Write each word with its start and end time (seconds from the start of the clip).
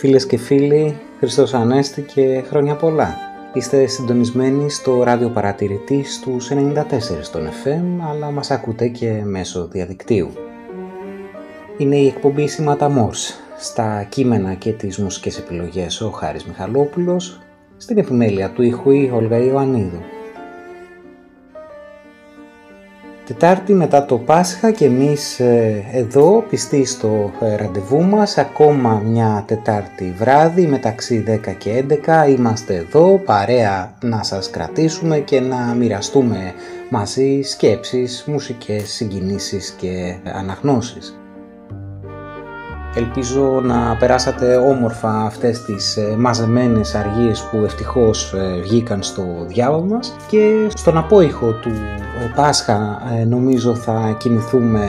Φίλες 0.00 0.26
και 0.26 0.36
φίλοι, 0.36 0.98
Χριστός 1.18 1.54
Ανέστη 1.54 2.02
και 2.02 2.42
χρόνια 2.48 2.74
πολλά. 2.76 3.16
Είστε 3.54 3.86
συντονισμένοι 3.86 4.70
στο 4.70 5.02
ράδιο 5.02 5.28
παρατηρητή 5.28 6.04
στους 6.04 6.50
94 6.50 7.22
στον 7.22 7.46
FM, 7.46 8.08
αλλά 8.10 8.30
μας 8.30 8.50
ακούτε 8.50 8.88
και 8.88 9.22
μέσω 9.24 9.68
διαδικτύου. 9.68 10.30
Είναι 11.76 11.96
η 11.96 12.06
εκπομπή 12.06 12.46
Σήματα 12.46 12.88
Μόρς. 12.88 13.34
Στα 13.58 14.06
κείμενα 14.08 14.54
και 14.54 14.72
τις 14.72 14.98
μουσικές 14.98 15.38
επιλογές 15.38 16.00
ο 16.00 16.10
Χάρης 16.10 16.44
Μιχαλόπουλος, 16.44 17.40
στην 17.76 17.98
επιμέλεια 17.98 18.50
του 18.50 18.62
ήχου 18.62 18.90
η 18.90 19.10
Όλγα 19.14 19.38
Ιωαννίδου. 19.38 20.00
Τετάρτη 23.30 23.74
μετά 23.74 24.04
το 24.04 24.18
Πάσχα 24.18 24.70
και 24.70 24.84
εμείς 24.84 25.40
ε, 25.40 25.84
εδώ 25.92 26.44
πιστοί 26.48 26.84
στο 26.84 27.30
ε, 27.40 27.56
ραντεβού 27.56 28.02
μας 28.02 28.38
ακόμα 28.38 29.02
μια 29.04 29.44
Τετάρτη 29.46 30.14
βράδυ 30.16 30.66
μεταξύ 30.66 31.24
10 31.46 31.54
και 31.58 31.84
11 32.06 32.28
είμαστε 32.28 32.74
εδώ 32.74 33.20
παρέα 33.24 33.94
να 34.02 34.22
σας 34.22 34.50
κρατήσουμε 34.50 35.18
και 35.18 35.40
να 35.40 35.56
μοιραστούμε 35.56 36.54
μαζί 36.90 37.40
σκέψεις, 37.42 38.24
μουσικές 38.26 38.90
συγκινήσεις 38.90 39.70
και 39.70 40.16
αναγνώσεις. 40.24 41.19
Ελπίζω 42.94 43.60
να 43.62 43.96
περάσατε 43.98 44.56
όμορφα 44.56 45.08
αυτές 45.08 45.62
τις 45.62 45.96
ε, 45.96 46.14
μαζεμένες 46.18 46.94
αργίες 46.94 47.40
που 47.50 47.64
ευτυχώς 47.64 48.32
ε, 48.32 48.60
βγήκαν 48.60 49.02
στο 49.02 49.24
διάβολο 49.46 49.84
μας. 49.84 50.16
Και 50.28 50.68
στον 50.74 50.96
απόϊχο 50.96 51.52
του 51.52 51.68
ε, 51.68 52.32
Πάσχα 52.34 53.02
νομίζω 53.28 53.74
θα 53.74 54.16
κινηθούμε 54.18 54.88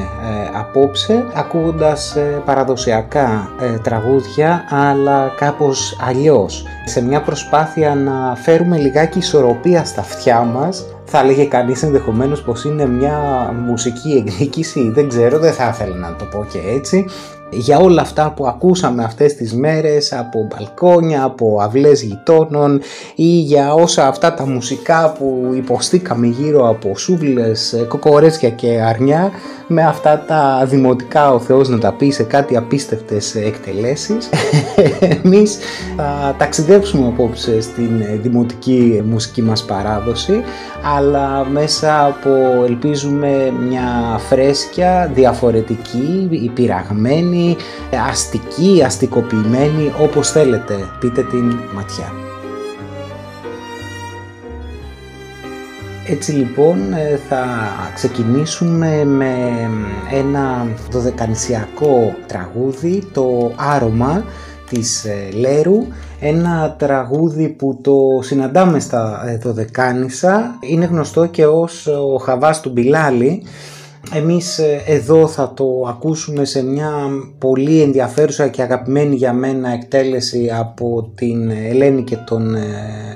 απόψε 0.54 1.26
ακούγοντας 1.34 2.16
παραδοσιακά 2.46 3.50
τραγούδια 3.82 4.66
αλλά 4.70 5.28
κάπως 5.38 5.98
αλλιώς. 6.08 6.66
Σε 6.86 7.02
μια 7.02 7.22
προσπάθεια 7.22 7.96
να 7.96 8.36
φέρουμε 8.36 8.78
λιγάκι 8.78 9.18
ισορροπία 9.18 9.86
στα 9.86 10.02
αυτιά 10.02 10.42
μας 10.42 10.86
θα 11.06 11.20
έλεγε 11.20 11.46
κανείς 11.46 11.84
ενδεχομένως 11.84 12.42
πως 12.42 12.66
είναι 12.66 12.88
μια 12.88 13.20
μουσική 13.66 14.24
εκδίκηση, 14.26 14.90
δεν 14.90 15.10
ξέρω, 15.10 15.40
δεν 15.40 15.54
θα 15.54 15.68
ήθελα 15.68 15.96
να 15.96 16.16
το 16.16 16.26
πω 16.26 16.46
και 16.52 16.60
έτσι 16.76 17.06
για 17.52 17.80
όλα 17.80 18.02
αυτά 18.02 18.34
που 18.36 18.48
ακούσαμε 18.48 19.04
αυτές 19.04 19.36
τις 19.36 19.54
μέρες 19.54 20.14
από 20.14 20.48
μπαλκόνια, 20.50 21.24
από 21.24 21.58
αυλές 21.62 22.02
γειτόνων 22.02 22.82
ή 23.16 23.28
για 23.28 23.74
όσα 23.74 24.08
αυτά 24.08 24.34
τα 24.34 24.48
μουσικά 24.48 25.16
που 25.18 25.52
υποστήκαμε 25.56 26.28
γύρω 26.28 26.70
από 26.70 26.98
σούβλες, 26.98 27.86
κοκορέτσια 27.88 28.50
και 28.50 28.82
αρνιά 28.82 29.32
με 29.68 29.84
αυτά 29.84 30.24
τα 30.28 30.66
δημοτικά 30.66 31.34
ο 31.34 31.40
Θεός 31.40 31.70
να 31.70 31.80
τα 31.80 31.94
πει 31.94 32.10
σε 32.10 32.24
κάτι 32.24 32.58
απίστευτες 32.58 33.36
εκτελέσεις. 33.36 34.30
Εμείς 35.24 35.58
θα 35.98 36.36
ταξιδέψουμε 36.38 37.08
απόψε 37.08 37.62
στην 37.62 38.04
δημοτική 38.22 39.02
μουσική 39.06 39.42
μας 39.42 39.64
παράδοση 39.64 40.44
αλλά 40.96 41.46
μέσα 41.52 42.06
από 42.06 42.64
ελπίζουμε 42.66 43.54
μια 43.68 44.20
φρέσκια, 44.30 45.12
διαφορετική, 45.14 46.28
υπηραγμένη, 46.30 47.41
αστική, 48.10 48.84
αστικοποιημένη 48.86 49.94
όπως 50.02 50.32
θέλετε 50.32 50.76
πείτε 51.00 51.24
την 51.24 51.60
ματιά. 51.74 52.14
Έτσι 56.06 56.32
λοιπόν 56.32 56.94
ε, 56.94 57.20
θα 57.30 57.46
ξεκινήσουμε 57.94 59.06
με 59.06 59.36
ένα 60.12 60.68
δωδεκανησιακό 60.92 62.16
τραγούδι, 62.28 63.04
το 63.14 63.52
«Άρωμα» 63.56 64.24
της 64.70 65.04
ε, 65.06 65.30
Λέρου, 65.40 65.88
ένα 66.20 66.76
τραγούδι 66.78 67.48
που 67.48 67.80
το 67.82 67.98
συναντάμε 68.22 68.80
στα 68.80 69.24
ε, 69.28 69.38
Δωδεκάνησα, 69.38 70.58
είναι 70.60 70.86
γνωστό 70.86 71.26
και 71.26 71.46
ως 71.46 71.88
ο 71.88 72.18
Χαβάς 72.18 72.62
του 72.62 72.70
Μπιλάλη. 72.70 73.44
Εμείς 74.14 74.60
εδώ 74.86 75.28
θα 75.28 75.54
το 75.54 75.86
ακούσουμε 75.88 76.46
σε 76.46 76.64
μια 76.64 76.92
πολύ 77.38 77.82
ενδιαφέρουσα 77.82 78.48
και 78.48 78.62
αγαπημένη 78.62 79.16
για 79.16 79.34
μένα 79.34 79.70
εκτέλεση 79.70 80.52
από 80.60 81.12
την 81.16 81.50
Ελένη 81.50 82.04
και 82.04 82.16
τον 82.16 82.56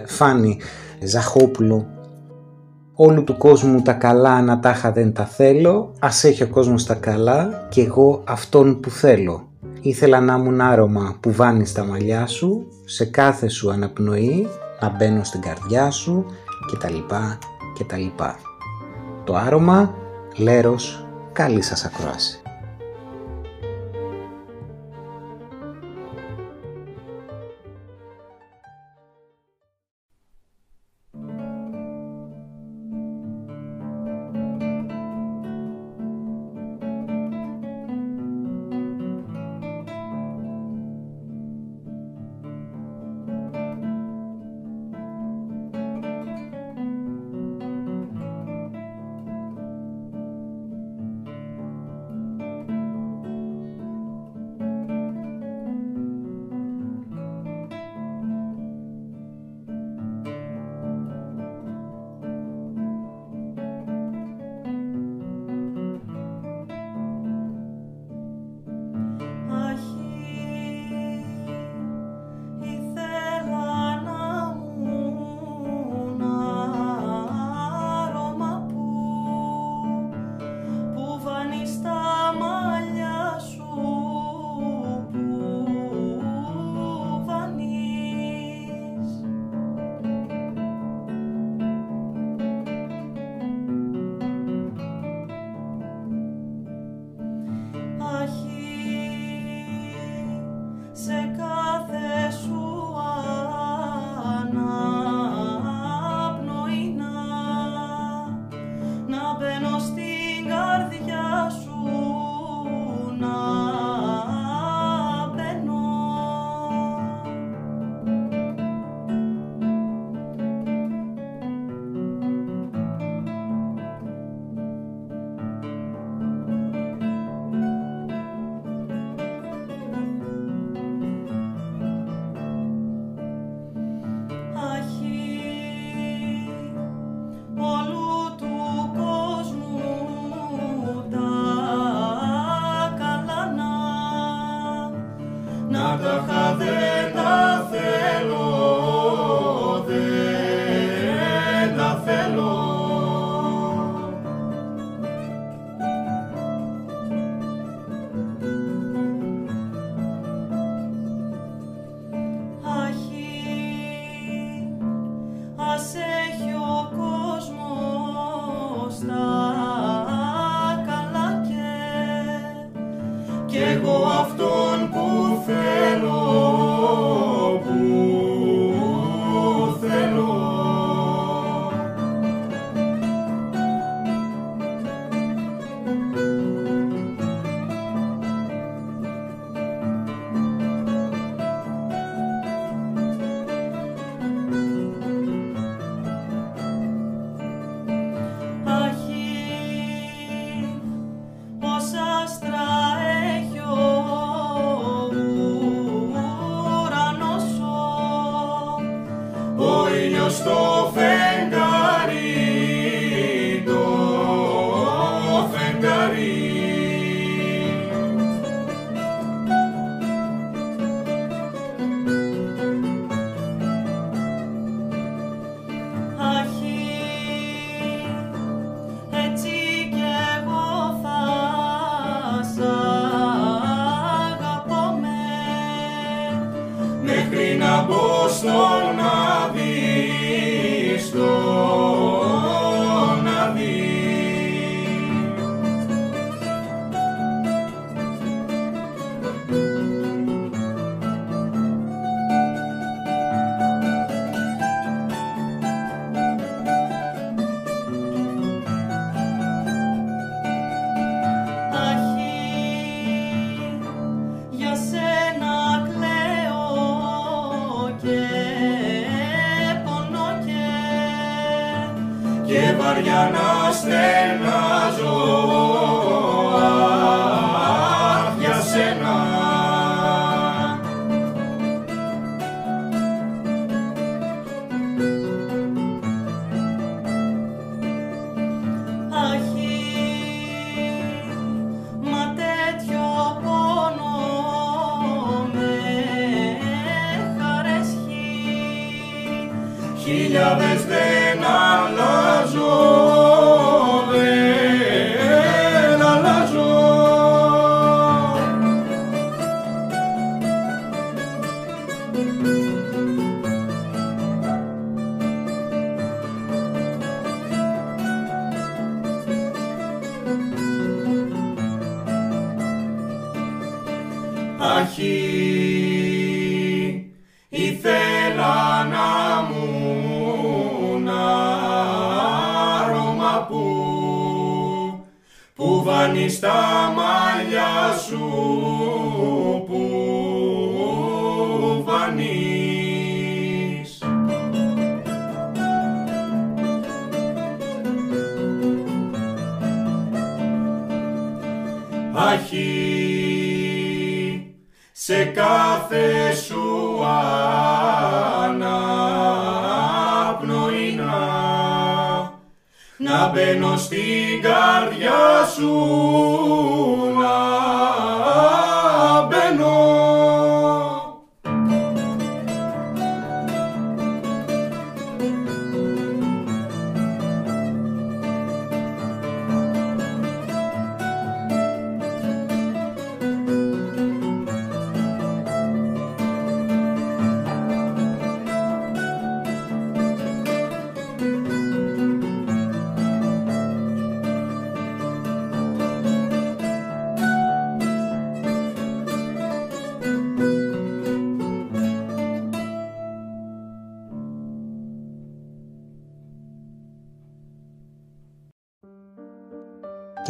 Φάνη 0.06 0.58
Ζαχόπουλο 1.04 1.86
Όλου 2.98 3.24
του 3.24 3.38
κόσμου 3.38 3.82
τα 3.82 3.94
καλά 3.94 4.42
να 4.42 4.60
τάχα 4.60 4.92
δεν 4.92 5.14
τα 5.14 5.26
θέλω, 5.26 5.92
ας 6.00 6.24
έχει 6.24 6.44
ο 6.44 6.48
κόσμος 6.48 6.86
τα 6.86 6.94
καλά 6.94 7.68
και 7.70 7.82
εγώ 7.82 8.22
αυτόν 8.24 8.80
που 8.80 8.90
θέλω. 8.90 9.48
Ήθελα 9.82 10.20
να 10.20 10.34
ήμουν 10.34 10.62
άρωμα 10.62 11.18
που 11.20 11.32
βάνεις 11.32 11.70
στα 11.70 11.84
μαλλιά 11.84 12.28
σου, 12.28 12.68
σε 12.86 13.06
κάθε 13.06 13.50
σου 13.50 13.72
αναπνοή, 13.72 14.48
να 14.82 14.90
μπαίνω 14.90 15.24
στην 15.24 15.42
καρδιά 15.42 15.92
σου 15.92 16.26
και 16.72 16.78
τα 16.78 16.90
λοιπά 16.90 17.38
και 17.74 17.84
τα 17.84 17.98
λοιπά. 17.98 18.36
Το 19.24 19.36
άρωμα, 19.36 19.94
λέρος, 20.38 21.06
καλή 21.32 21.62
σας 21.62 21.86
ακρόαση. 21.86 22.45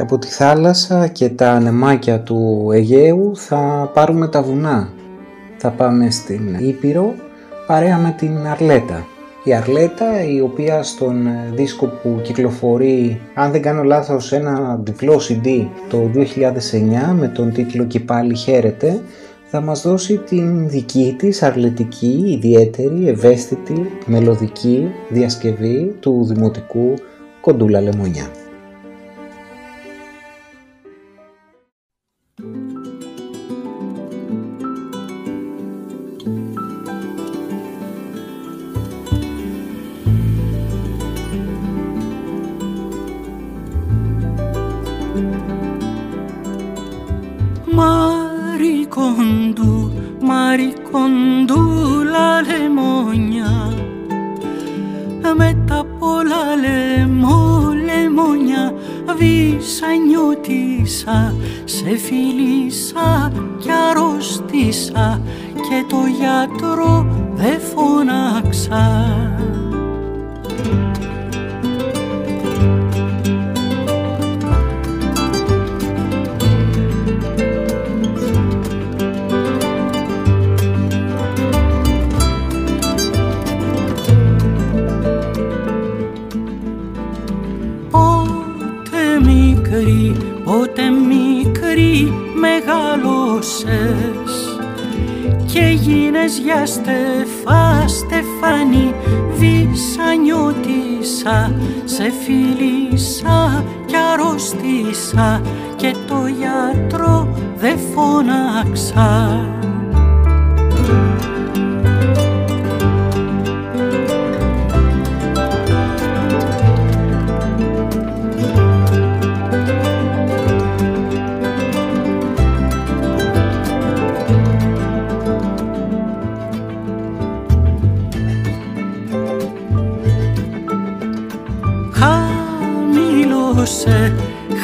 Από 0.06 0.18
τη 0.18 0.28
θάλασσα 0.28 1.08
και 1.08 1.30
τα 1.30 1.52
ανεμάκια 1.52 2.20
του 2.20 2.70
Αιγαίου 2.74 3.32
θα 3.36 3.92
πάρουμε 3.94 4.28
τα 4.28 4.42
βουνά. 4.42 4.90
Θα 5.58 5.70
πάμε 5.70 6.10
στην 6.10 6.56
Ήπειρο 6.60 7.14
παρέα 7.68 7.98
με 7.98 8.16
την 8.18 8.48
Αρλέτα. 8.48 9.06
Η 9.44 9.54
Αρλέτα 9.54 10.24
η 10.24 10.42
οποία 10.42 10.84
στον 10.84 11.28
δίσκο 11.56 11.86
που 11.86 12.20
κυκλοφορεί 12.24 13.22
αν 13.34 13.52
δεν 13.52 13.62
κάνω 13.62 13.84
λάθος 13.84 14.32
ένα 14.32 14.80
διπλό 14.84 15.20
CD 15.30 15.68
το 15.90 16.10
2009 16.16 17.14
με 17.20 17.28
τον 17.28 17.52
τίτλο 17.52 17.84
«Και 17.84 18.00
πάλι 18.00 18.36
χαίρεται» 18.36 19.02
θα 19.46 19.62
μας 19.62 19.82
δώσει 19.82 20.18
την 20.18 20.70
δική 20.70 21.16
της 21.18 21.44
αρλετική, 21.44 22.24
ιδιαίτερη, 22.28 23.08
ευαίσθητη, 23.08 23.92
μελωδική 24.06 24.88
διασκευή 25.10 25.96
του 26.00 26.26
δημοτικού 26.26 26.94
Κοντούλα 27.42 27.82
Λεμονιά. 27.82 28.45
και 95.46 95.78
γίνες 95.82 96.38
για 96.38 96.66
στεφά 96.66 97.88
στεφάνι 97.88 98.94
δυσανιώτησα 99.38 101.52
σε 101.84 102.12
φίλησα 102.26 103.64
κι 103.86 103.96
αρρώστησα 104.14 105.42
και 105.76 105.96
το 106.08 106.28
γιατρό 106.28 107.28
δε 107.56 107.74
φώναξα. 107.94 109.40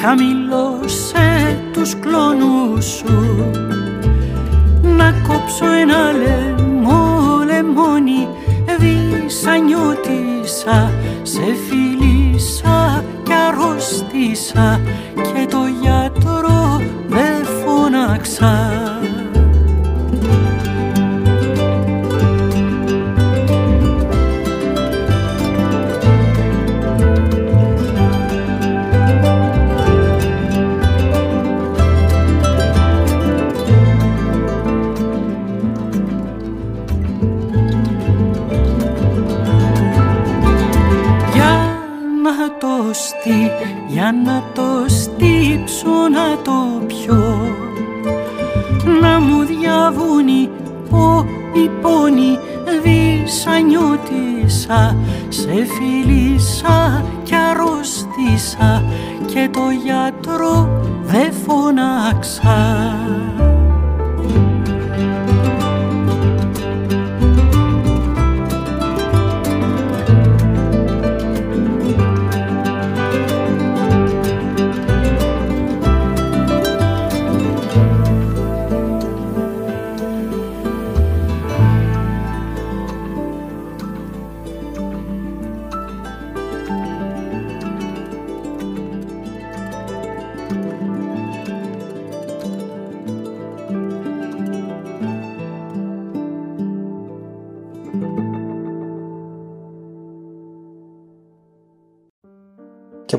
Χαμηλώσε 0.01 1.59
τους 1.73 1.95
κλόνους 1.99 2.85
σου. 2.85 3.51
Να 4.97 5.13
κόψω 5.27 5.65
ένα 5.81 6.11
λαιμό 6.11 7.41
λεμόνι 7.45 8.27
νιώτησα 9.65 10.91
σε 11.21 11.41
φίλησα 11.67 13.03
και 13.23 13.33
αρρώστησα 13.33 14.79
και 15.13 15.47
το 15.49 15.59
γιατρό 15.81 16.81
δεν 17.07 17.45
φώναξα 17.45 18.90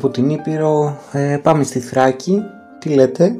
από 0.02 0.12
την 0.12 0.30
Ήπειρο 0.30 0.97
ε, 1.12 1.38
πάμε 1.42 1.62
στη 1.62 1.80
Θράκη, 1.80 2.42
τι 2.78 2.88
λέτε, 2.88 3.35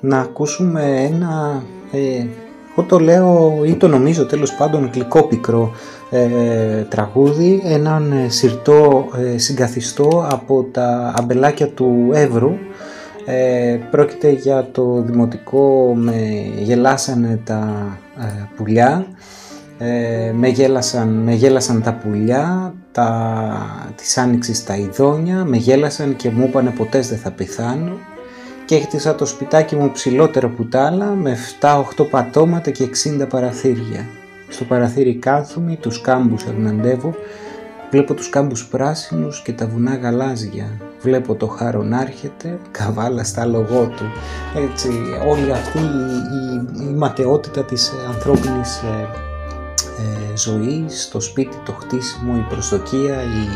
να 0.00 0.18
ακούσουμε 0.18 1.08
ένα, 1.12 1.62
ε, 1.92 2.26
εγώ 2.72 2.86
το 2.88 2.98
λέω 2.98 3.60
ή 3.64 3.74
το 3.74 3.88
νομίζω 3.88 4.26
τέλος 4.26 4.54
πάντων 4.54 4.90
γλυκόπικρο 4.94 5.72
ε, 6.10 6.82
τραγούδι, 6.82 7.62
έναν 7.64 8.12
ε, 8.12 8.28
συρτό 8.28 9.06
ε, 9.16 9.38
συγκαθιστό 9.38 10.26
από 10.30 10.68
τα 10.72 11.14
αμπελάκια 11.16 11.68
του 11.68 12.10
Εύρου. 12.12 12.52
πρόκειται 13.90 14.30
για 14.30 14.68
το 14.72 15.00
δημοτικό 15.00 15.94
με 15.96 16.16
γελάσανε 16.58 17.40
τα 17.44 17.86
πουλιά 18.56 19.06
ε, 19.78 20.32
με, 20.34 20.48
γέλασαν, 20.48 21.08
με 21.08 21.32
γέλασαν 21.32 21.82
τα 21.82 21.94
πουλιά, 21.94 22.74
τα, 22.94 23.92
της 23.96 24.18
άνοιξης 24.18 24.64
τα 24.64 24.76
ειδόνια, 24.76 25.44
με 25.44 25.56
γέλασαν 25.56 26.16
και 26.16 26.30
μου 26.30 26.46
είπανε 26.46 26.70
ποτές 26.70 27.08
δεν 27.08 27.18
θα 27.18 27.30
πεθάνω 27.30 27.98
και 28.64 28.74
έχτισα 28.74 29.14
το 29.14 29.26
σπιτάκι 29.26 29.76
μου 29.76 29.90
ψηλότερο 29.90 30.48
που 30.48 30.66
τα 30.66 30.86
άλλα 30.86 31.06
με 31.06 31.36
7-8 31.60 31.82
πατώματα 32.10 32.70
και 32.70 32.88
60 33.20 33.28
παραθύρια. 33.28 34.06
Στο 34.48 34.64
παραθύρι 34.64 35.14
κάθομαι, 35.14 35.76
τους 35.80 36.00
κάμπους 36.00 36.44
αγναντεύω, 36.44 37.14
βλέπω 37.90 38.14
τους 38.14 38.28
κάμπους 38.28 38.66
πράσινους 38.66 39.42
και 39.42 39.52
τα 39.52 39.66
βουνά 39.66 39.96
γαλάζια. 39.96 40.80
Βλέπω 41.00 41.34
το 41.34 41.46
χάρο 41.46 41.82
να 41.82 42.00
έρχεται, 42.00 42.58
καβάλα 42.70 43.24
στα 43.24 43.46
λογό 43.46 43.92
του. 43.96 44.04
Έτσι, 44.70 44.88
όλη 45.28 45.52
αυτή 45.52 45.78
η, 45.78 46.82
η, 46.82 46.88
η 46.88 46.94
ματαιότητα 46.94 47.64
της 47.64 47.92
ανθρώπινης 48.08 48.82
ε, 49.98 50.32
ε, 50.32 50.36
ζωή, 50.36 50.84
στο 50.88 51.20
σπίτι, 51.20 51.56
το 51.64 51.72
χτίσιμο, 51.72 52.34
η 52.36 52.46
προσδοκία, 52.48 53.22
η 53.22 53.48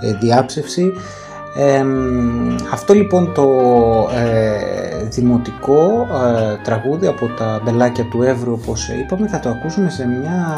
ε, 0.00 0.12
διάψευση. 0.20 0.92
αυτό 2.72 2.94
λοιπόν 2.94 3.32
το 3.34 3.48
ε, 4.14 5.04
δημοτικό 5.08 6.06
ε, 6.12 6.56
τραγούδι 6.62 7.06
από 7.06 7.26
τα 7.26 7.60
μπελάκια 7.64 8.04
του 8.04 8.22
Εύρου 8.22 8.52
όπως 8.52 8.88
είπαμε 8.88 9.28
θα 9.28 9.40
το 9.40 9.48
ακούσουμε 9.48 9.90
σε 9.90 10.06
μια 10.06 10.56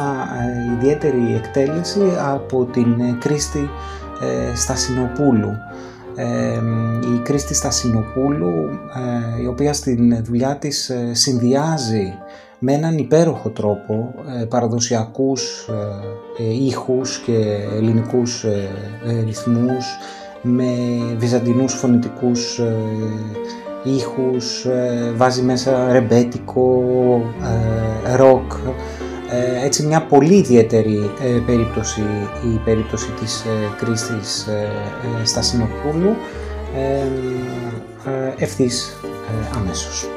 ιδιαίτερη 0.76 1.34
εκτέλεση 1.34 2.12
από 2.34 2.64
την 2.64 3.18
Κρίστη 3.18 3.70
Στασινοπούλου. 4.54 5.52
η 7.14 7.18
Κρίστη 7.22 7.54
Στασινοπούλου 7.54 8.78
η 9.42 9.46
οποία 9.46 9.72
στην 9.72 10.24
δουλειά 10.24 10.56
της 10.56 10.90
συνδυάζει 11.12 12.14
με 12.58 12.72
έναν 12.72 12.98
υπέροχο 12.98 13.48
τρόπο 13.48 14.14
ε, 14.40 14.44
παραδοσιακούς 14.44 15.68
ε, 16.38 16.42
ε, 16.42 16.64
ήχους 16.64 17.18
και 17.18 17.32
ελληνικούς 17.74 18.44
ρυθμούς 19.24 19.86
με 20.42 20.64
βυζαντινούς 21.16 21.74
φωνητικούς 21.74 22.60
ήχους, 23.84 24.66
βάζει 25.16 25.42
μέσα 25.42 25.92
ρεμπέτικο, 25.92 26.82
ροκ, 28.16 28.52
έτσι 29.64 29.86
μια 29.86 30.06
πολύ 30.06 30.34
ιδιαίτερη 30.34 31.10
περίπτωση 31.46 32.00
η 32.54 32.60
περίπτωση 32.64 33.10
της 33.20 33.44
Κρίστης 33.78 34.48
Στασινοπούλου 35.24 36.16
ευθύς 38.38 38.96
αμέσως. 39.56 40.08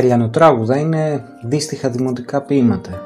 Τα 0.00 0.06
λιανοτράγουδα 0.06 0.78
είναι 0.78 1.24
δύστιχα 1.42 1.88
δημοτικά 1.90 2.42
ποίηματα. 2.42 3.02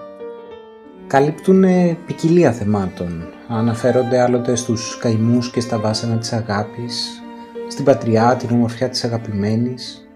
Καλύπτουν 1.07 1.65
ποικιλία 2.07 2.53
θεμάτων. 2.53 3.27
Αναφέρονται 3.49 4.21
άλλοτε 4.21 4.55
στους 4.55 4.99
καημούς 5.01 5.51
και 5.51 5.61
στα 5.61 5.79
βάσανα 5.79 6.17
της 6.17 6.33
αγάπης, 6.33 7.23
στην 7.69 7.85
πατριά, 7.85 8.37
την 8.39 8.49
ομορφιά 8.53 8.89
της 8.89 9.05
αγαπημένης. 9.05 10.09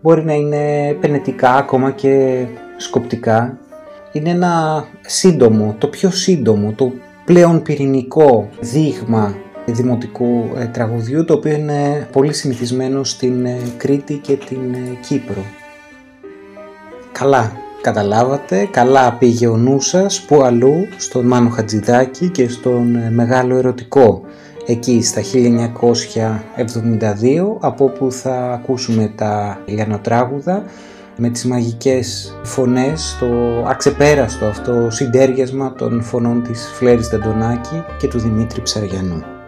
Μπορεί 0.00 0.24
να 0.24 0.32
είναι 0.32 0.92
πενετικά 1.00 1.54
ακόμα 1.54 1.90
και 1.90 2.44
σκοπτικά. 2.76 3.58
Είναι 4.12 4.30
ένα 4.30 4.84
σύντομο, 5.00 5.74
το 5.78 5.86
πιο 5.88 6.10
σύντομο, 6.10 6.72
το 6.72 6.92
πλέον 7.24 7.62
πυρηνικό 7.62 8.48
δείγμα 8.60 9.34
δημοτικού 9.66 10.50
ε, 10.56 10.66
τραγουδιού 10.66 11.24
το 11.24 11.34
οποίο 11.34 11.52
είναι 11.52 12.08
πολύ 12.12 12.32
συνηθισμένο 12.32 13.04
στην 13.04 13.46
ε, 13.46 13.58
Κρήτη 13.76 14.14
και 14.14 14.36
την 14.36 14.74
ε, 14.74 14.98
Κύπρο. 15.08 15.44
Καλά 17.20 17.52
καταλάβατε, 17.80 18.68
καλά 18.70 19.12
πήγε 19.12 19.46
ο 19.46 19.56
νους 19.56 19.86
σας 19.86 20.20
που 20.20 20.42
αλλού 20.42 20.88
στον 20.96 21.26
Μάνο 21.26 21.48
Χατζηδάκη 21.48 22.28
και 22.28 22.48
στον 22.48 23.12
Μεγάλο 23.12 23.56
Ερωτικό 23.56 24.22
εκεί 24.66 25.02
στα 25.02 25.20
1972 25.20 25.26
από 27.60 27.84
όπου 27.84 28.12
θα 28.12 28.52
ακούσουμε 28.52 29.12
τα 29.16 29.60
λιανοτράγουδα 29.66 30.64
με 31.16 31.28
τις 31.28 31.44
μαγικές 31.44 32.34
φωνές, 32.42 33.16
το 33.20 33.26
αξεπέραστο 33.66 34.46
αυτό 34.46 34.90
συντέριασμα 34.90 35.72
των 35.72 36.02
φωνών 36.02 36.42
της 36.42 36.70
Φλέρης 36.74 37.08
Δαντονάκη 37.08 37.84
και 37.98 38.08
του 38.08 38.18
Δημήτρη 38.18 38.62
Ψαριανού. 38.62 39.39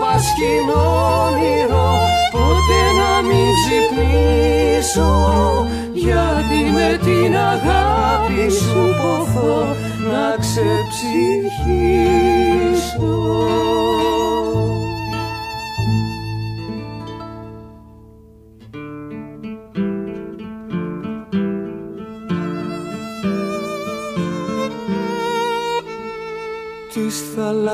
Αγαπάς 0.00 0.24
κι 0.34 0.44
είναι 0.44 0.72
όνειρο 1.24 1.90
ποτέ 2.32 2.82
να 3.00 3.12
μην 3.28 3.48
ξυπνήσω 3.58 5.12
γιατί 5.92 6.60
με 6.72 6.90
την 7.04 7.32
αγάπη 7.36 8.50
σου 8.50 8.82
ποθώ 9.00 9.58
να 10.10 10.26
ξεψυχήσω 10.40 11.80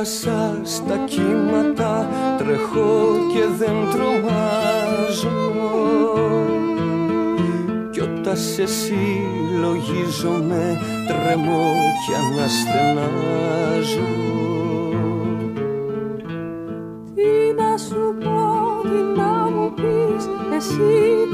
Της 0.01 0.21
θάλασσας 0.21 0.83
τα 0.89 0.97
κύματα 0.97 2.09
τρέχω 2.39 3.17
και 3.33 3.45
δεν 3.59 3.77
τρομάζω. 3.91 5.39
Κι 7.91 8.01
όταν 8.01 8.37
σε 8.37 8.67
συλλογίζομαι 8.67 10.79
τρεμώ 11.09 11.75
κι 12.07 12.15
αναστενάζω. 12.15 14.11
Τι 17.15 17.31
να 17.57 17.77
σου 17.77 18.15
πω, 18.21 18.39
τι 18.83 19.01
να 19.21 19.31
μου 19.51 19.73
πεις 19.75 20.29
εσύ 20.57 21.26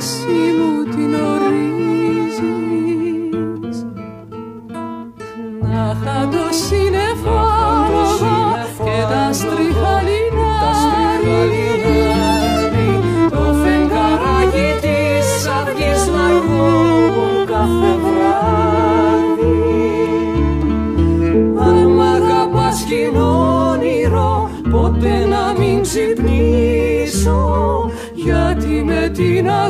εσύ 0.00 0.79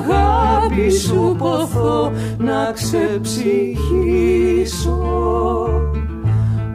αγάπη 0.00 0.90
σου 0.90 1.36
ποθώ 1.38 2.12
να 2.38 2.72
ξεψυχήσω. 2.72 3.78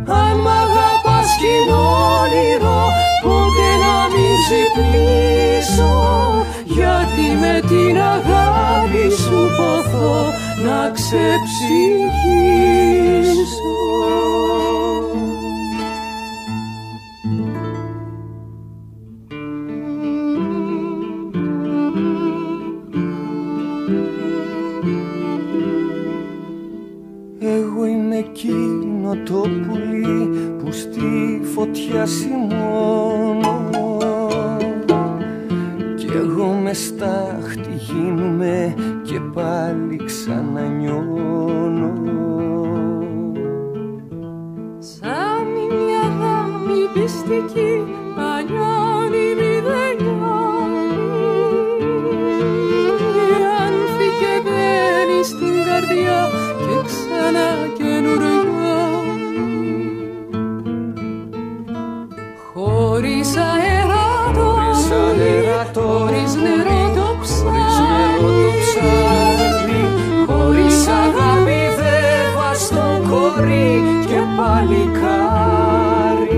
Αν 0.07 0.37
μ' 0.43 0.53
αγαπάς 0.63 1.29
κι 1.39 1.45
είναι 1.45 1.77
όνειρο 2.21 2.81
ποτέ 3.23 3.71
να 3.83 3.95
μην 4.13 4.33
ξυπνήσω. 4.41 5.93
Γιατί 6.65 7.25
με 7.39 7.55
την 7.67 7.95
αγάπη 7.97 9.05
σου 9.21 9.39
ποθώ 9.57 10.17
να 10.65 10.79
ξεψυχήσω 10.91 12.94
φωτιά 32.25 32.47
σημώνω 32.49 33.69
Κι 35.95 36.07
εγώ 36.15 36.45
με 36.45 36.73
στάχτη 36.73 37.69
γίνουμε 37.71 38.75
και 39.03 39.19
πάλι 39.33 40.03
ξανανιώνω. 40.05 41.93
Σαν 44.79 45.47
μια 45.67 46.01
γάμη 46.19 46.87
πιστική 46.93 47.83
παλικάρι. 74.37 76.35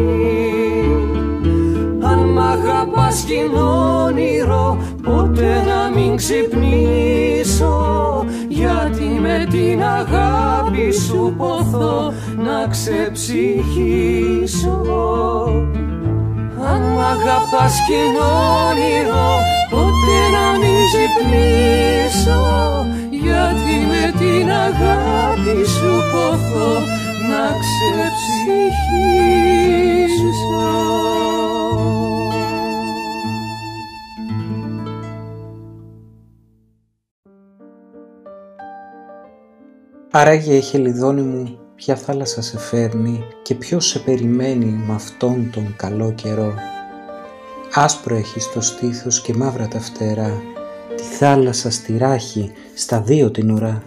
Αν 2.02 2.20
μ' 2.20 2.40
αγαπάς 2.40 3.26
όνειρο 4.06 4.78
ποτέ 5.04 5.64
να 5.70 5.80
μην 5.96 6.16
ξυπνήσω. 6.16 7.76
Γιατί 8.48 9.20
με 9.22 9.48
την 9.50 9.84
αγάπη 9.84 10.92
σου 10.92 11.34
ποθώ 11.38 12.14
να 12.38 12.68
ξεψυχήσω. 12.70 14.82
Αν 16.72 16.82
μ' 16.82 17.00
αγαπάς 17.00 17.76
και 17.88 18.02
όνειρο 18.68 19.30
ποτέ 19.70 20.20
να 20.36 20.46
μην 20.60 20.80
ξυπνήσω. 20.88 22.42
Γιατί 23.10 23.76
με 23.92 24.04
την 24.20 24.48
αγάπη 24.50 25.66
σου 25.66 25.94
ποθώ 26.12 26.72
να 27.38 27.48
ξεψυχήσω 27.60 29.26
Άραγε 40.12 40.60
χελιδόνι 40.60 41.22
μου 41.22 41.60
ποια 41.76 41.96
θάλασσα 41.96 42.42
σε 42.42 42.58
φέρνει 42.60 43.24
και 43.42 43.56
ποιος 43.56 43.88
σε 43.88 44.00
περιμένει 44.00 44.66
με 44.88 44.94
αυτόν 44.94 45.50
τον 45.52 45.76
καλό 45.78 46.12
καιρό. 46.12 46.54
Άσπρο 47.74 48.16
έχει 48.16 48.40
το 48.54 48.62
στήθος 48.62 49.22
και 49.22 49.34
μαύρα 49.34 49.68
τα 49.68 49.80
φτερά, 49.80 50.42
τη 50.96 51.04
θάλασσα 51.04 51.72
στη 51.72 51.98
ράχη, 51.98 52.52
στα 52.76 53.02
δύο 53.02 53.32
την 53.32 53.52
ουρά. 53.52 53.87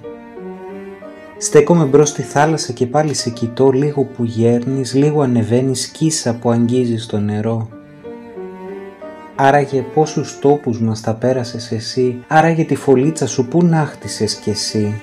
Στέκομαι 1.42 1.84
μπρος 1.84 2.08
στη 2.08 2.22
θάλασσα 2.22 2.72
και 2.72 2.86
πάλι 2.86 3.14
σε 3.14 3.30
κοιτώ 3.30 3.70
λίγο 3.70 4.02
που 4.02 4.24
γέρνεις, 4.24 4.94
λίγο 4.94 5.22
ανεβαίνεις 5.22 5.86
κίσα 5.86 6.34
που 6.34 6.50
αγγίζεις 6.50 7.06
το 7.06 7.18
νερό. 7.18 7.68
Άραγε 9.36 9.84
πόσους 9.94 10.38
τόπους 10.38 10.80
μας 10.80 11.00
τα 11.00 11.14
πέρασες 11.14 11.72
εσύ, 11.72 12.24
άραγε 12.28 12.64
τη 12.64 12.74
φωλίτσα 12.74 13.26
σου 13.26 13.48
που 13.48 13.64
να 13.64 13.84
χτισες 13.84 14.34
κι 14.34 14.50
εσύ. 14.50 15.00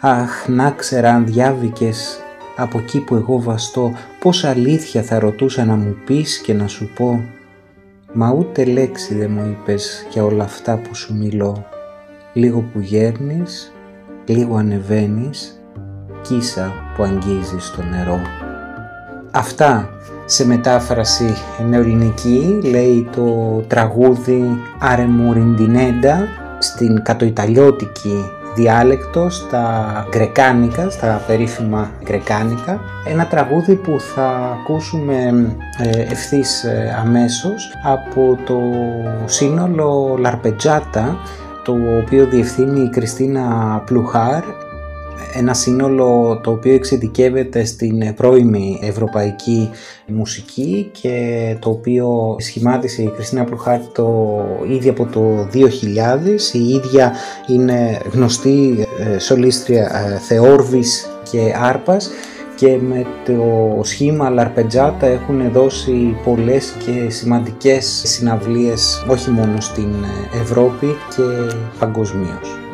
Αχ, 0.00 0.48
να 0.48 0.70
ξέρα 0.70 1.14
αν 1.14 1.26
διάβηκες 1.26 2.18
από 2.56 2.78
εκεί 2.78 3.00
που 3.00 3.14
εγώ 3.14 3.40
βαστώ, 3.40 3.92
πώς 4.20 4.44
αλήθεια 4.44 5.02
θα 5.02 5.18
ρωτούσα 5.18 5.64
να 5.64 5.76
μου 5.76 5.96
πεις 6.04 6.38
και 6.38 6.52
να 6.52 6.66
σου 6.66 6.90
πω. 6.94 7.24
Μα 8.12 8.32
ούτε 8.32 8.64
λέξη 8.64 9.14
δεν 9.14 9.30
μου 9.30 9.44
είπες 9.50 10.06
για 10.10 10.24
όλα 10.24 10.44
αυτά 10.44 10.76
που 10.76 10.94
σου 10.94 11.16
μιλώ. 11.16 11.64
Λίγο 12.32 12.60
που 12.72 12.80
γέρνεις, 12.80 13.72
λίγο 14.26 14.56
ανεβαίνεις, 14.56 15.57
κύσα 16.28 16.72
που 16.96 17.02
αγγίζεις 17.02 17.70
το 17.70 17.82
νερό. 17.82 18.20
Αυτά 19.30 19.88
σε 20.24 20.46
μετάφραση 20.46 21.34
νεοελληνική 21.68 22.60
λέει 22.62 23.08
το 23.16 23.58
τραγούδι 23.66 24.44
«Άρε 24.78 25.04
μου 25.04 25.34
στην 26.58 27.02
κατοϊταλιώτικη 27.02 28.30
διάλεκτο 28.54 29.30
στα 29.30 30.06
γκρεκάνικα, 30.10 30.90
στα 30.90 31.22
περίφημα 31.26 31.90
γκρεκάνικα. 32.04 32.80
Ένα 33.06 33.26
τραγούδι 33.26 33.74
που 33.74 34.00
θα 34.00 34.58
ακούσουμε 34.60 35.16
ε, 35.78 36.00
ευθύς 36.00 36.64
ε, 36.64 36.96
αμέσως 37.00 37.72
από 37.84 38.38
το 38.46 38.60
σύνολο 39.24 40.16
Λαρπετζάτα 40.18 41.16
το 41.64 41.76
οποίο 42.02 42.26
διευθύνει 42.26 42.80
η 42.80 42.88
Κριστίνα 42.88 43.82
Πλουχάρ 43.86 44.42
ένα 45.34 45.54
σύνολο 45.54 46.40
το 46.42 46.50
οποίο 46.50 46.74
εξειδικεύεται 46.74 47.64
στην 47.64 48.14
πρώιμη 48.14 48.78
ευρωπαϊκή 48.82 49.70
μουσική 50.06 50.90
και 51.00 51.56
το 51.58 51.70
οποίο 51.70 52.36
σχημάτισε 52.38 53.02
η 53.02 53.12
Κριστίνα 53.14 53.44
Πλουχάρ 53.44 53.80
το 53.92 54.38
ήδη 54.70 54.88
από 54.88 55.04
το 55.04 55.48
2000. 55.54 55.58
Η 56.52 56.68
ίδια 56.68 57.12
είναι 57.46 58.00
γνωστή 58.12 58.86
ε, 59.14 59.18
σολίστρια 59.18 60.12
ε, 60.14 60.18
θεόρβης 60.18 61.08
και 61.30 61.54
άρπας 61.62 62.10
και 62.56 62.78
με 62.88 63.06
το 63.24 63.42
σχήμα 63.82 64.30
Λαρπετζάτα 64.30 65.06
έχουν 65.06 65.50
δώσει 65.52 66.16
πολλές 66.24 66.74
και 66.84 67.10
σημαντικές 67.10 68.02
συναυλίες 68.04 69.04
όχι 69.08 69.30
μόνο 69.30 69.60
στην 69.60 69.94
Ευρώπη 70.42 70.86
και 70.86 71.54
παγκοσμίως. 71.78 72.67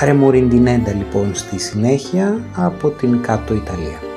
Αρεμοριντινέντα 0.00 0.92
λοιπόν 0.92 1.34
στη 1.34 1.58
συνέχεια 1.58 2.40
από 2.54 2.90
την 2.90 3.22
κάτω 3.22 3.54
Ιταλία. 3.54 4.09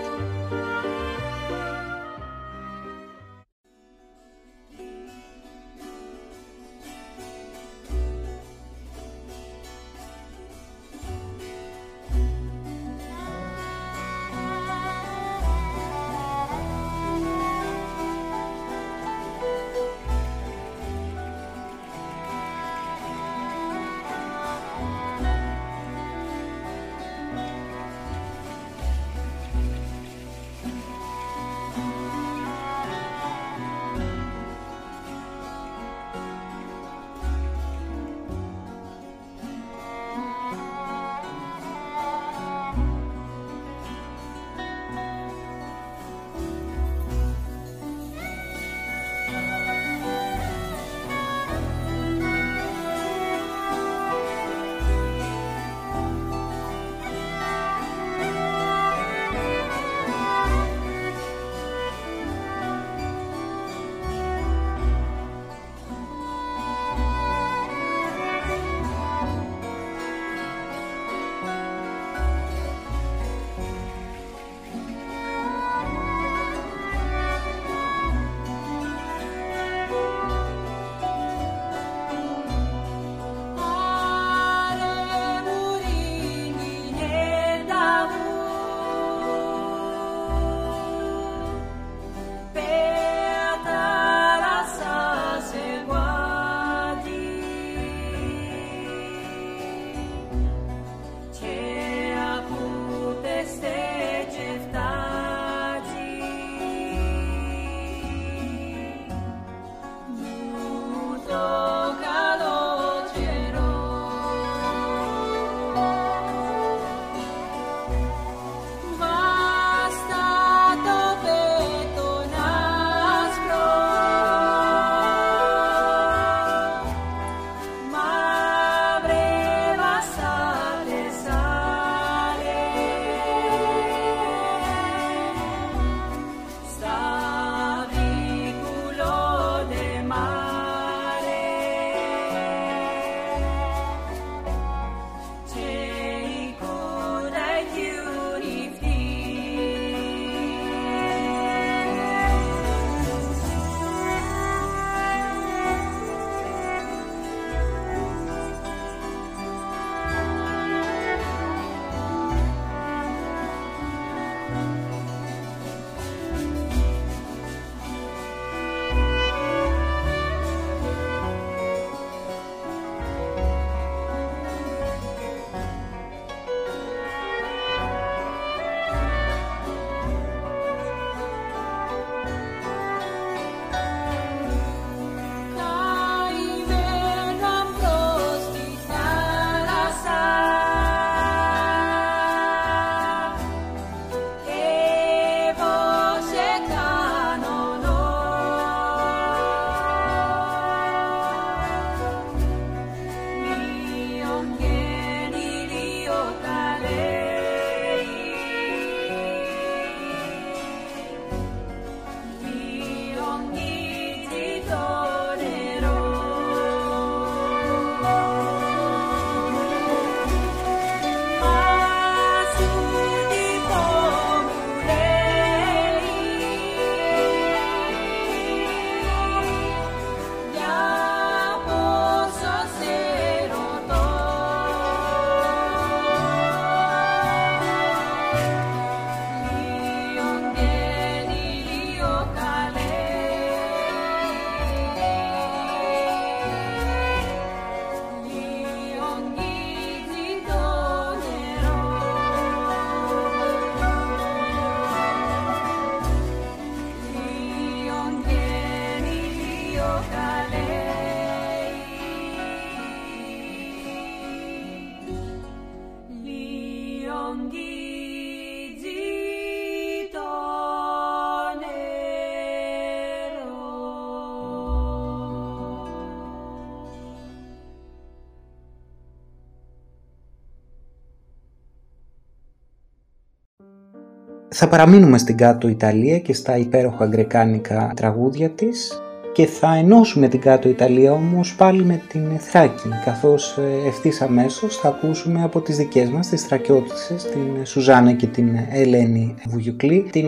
Θα 284.64 284.72
παραμείνουμε 284.72 285.18
στην 285.18 285.38
κάτω 285.38 285.68
Ιταλία 285.68 286.20
και 286.20 286.34
στα 286.34 286.58
υπέροχα 286.58 287.06
γκρεκάνικα 287.06 287.92
τραγούδια 287.96 288.50
της 288.50 289.02
και 289.34 289.46
θα 289.46 289.76
ενώσουμε 289.76 290.28
την 290.28 290.40
κάτω 290.40 290.70
Ιταλία 290.70 291.12
όμως 291.12 291.56
πάλι 291.56 291.84
με 291.84 292.02
την 292.08 292.40
Θράκη 292.40 292.90
καθώς 293.06 293.58
ε, 293.58 293.88
ευθύς 293.88 294.22
αμέσως 294.22 294.78
θα 294.78 294.88
ακούσουμε 294.88 295.44
από 295.44 295.62
τις 295.62 295.78
δικές 295.78 296.10
μας 296.10 296.28
τις 296.30 296.42
Θρακιώτησες 296.42 297.24
την 297.24 297.66
Σουζάνα 297.66 298.12
και 298.12 298.28
την 298.28 298.50
Ελένη 298.72 299.36
Βουγιουκλή 299.48 300.10
την 300.12 300.28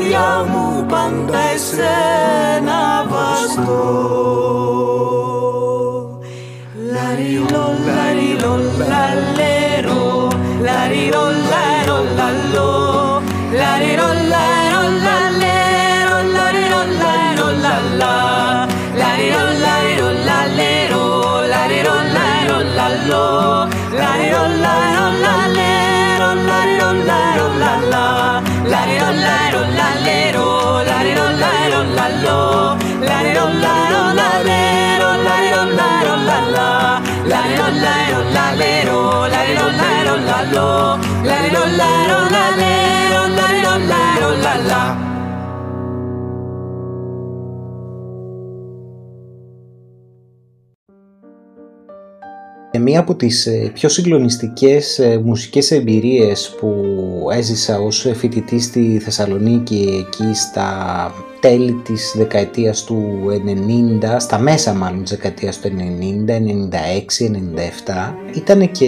Jaumu 0.00 0.86
pantaisen 0.90 2.68
avastoon. 2.68 4.28
Lärilo, 6.74 7.64
lärilo, 7.86 8.56
lällero, 8.78 10.30
lärilo, 10.62 11.24
lärilo, 11.50 11.98
lärilo, 12.16 13.22
lärilo, 13.52 14.17
Μία 52.80 53.00
από 53.00 53.14
τις 53.14 53.46
ε, 53.46 53.70
πιο 53.74 53.88
συγκλονιστικές 53.88 54.98
ε, 54.98 55.20
μουσικές 55.24 55.70
εμπειρίες 55.70 56.54
που 56.60 56.84
έζησα 57.32 57.80
ως 57.80 58.06
φοιτητή 58.14 58.60
στη 58.60 59.00
Θεσσαλονίκη 59.04 60.06
εκεί 60.06 60.34
στα 60.34 61.12
τέλη 61.40 61.72
της 61.72 62.14
δεκαετίας 62.16 62.84
του 62.84 63.24
90, 64.02 64.16
στα 64.18 64.38
μέσα 64.38 64.74
μάλλον 64.74 65.02
της 65.02 65.10
δεκαετίας 65.10 65.60
του 65.60 65.68
90, 65.68 66.40
96, 66.40 67.26
97 67.26 68.14
ήταν 68.34 68.70
και 68.70 68.86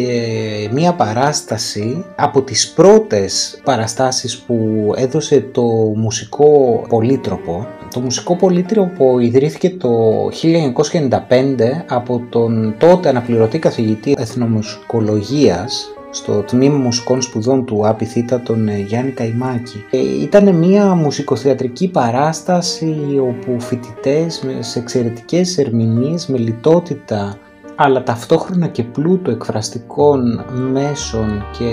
μία 0.73 0.93
παράσταση 0.95 2.05
από 2.17 2.43
τις 2.43 2.71
πρώτες 2.71 3.61
παραστάσεις 3.65 4.39
που 4.39 4.57
έδωσε 4.97 5.41
το 5.53 5.63
μουσικό 5.97 6.83
πολύτροπο. 6.89 7.67
Το 7.95 8.01
μουσικό 8.01 8.37
πολύτροπο 8.37 9.19
ιδρύθηκε 9.19 9.71
το 9.71 9.89
1995 10.29 11.85
από 11.89 12.27
τον 12.29 12.75
τότε 12.79 13.09
αναπληρωτή 13.09 13.59
καθηγητή 13.59 14.15
εθνομουσικολογίας 14.19 15.95
στο 16.11 16.43
τμήμα 16.43 16.79
μουσικών 16.79 17.23
σπουδών 17.23 17.65
του 17.65 17.89
Άπη 17.89 18.25
τον 18.45 18.69
ε, 18.69 18.79
Γιάννη 18.79 19.11
Καϊμάκη. 19.11 19.85
Ε, 19.91 19.99
ήταν 19.99 20.55
μια 20.55 20.95
μουσικοθεατρική 20.95 21.89
παράσταση 21.89 22.97
όπου 23.21 23.61
φοιτητές 23.61 24.43
σε 24.61 24.79
εξαιρετικές 24.79 25.59
ερμηνείες 25.59 26.27
με 26.27 26.39
λιτότητα 26.39 27.39
αλλά 27.83 28.03
ταυτόχρονα 28.03 28.67
και 28.67 28.83
πλούτο 28.83 29.31
εκφραστικών 29.31 30.45
μέσων 30.73 31.45
και 31.59 31.71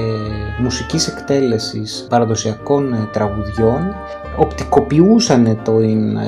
μουσικής 0.62 1.08
εκτέλεσης 1.08 2.08
παραδοσιακών 2.10 2.94
ε, 2.94 3.10
τραγουδιών 3.12 3.96
οπτικοποιούσαν 4.38 5.60
το, 5.64 5.74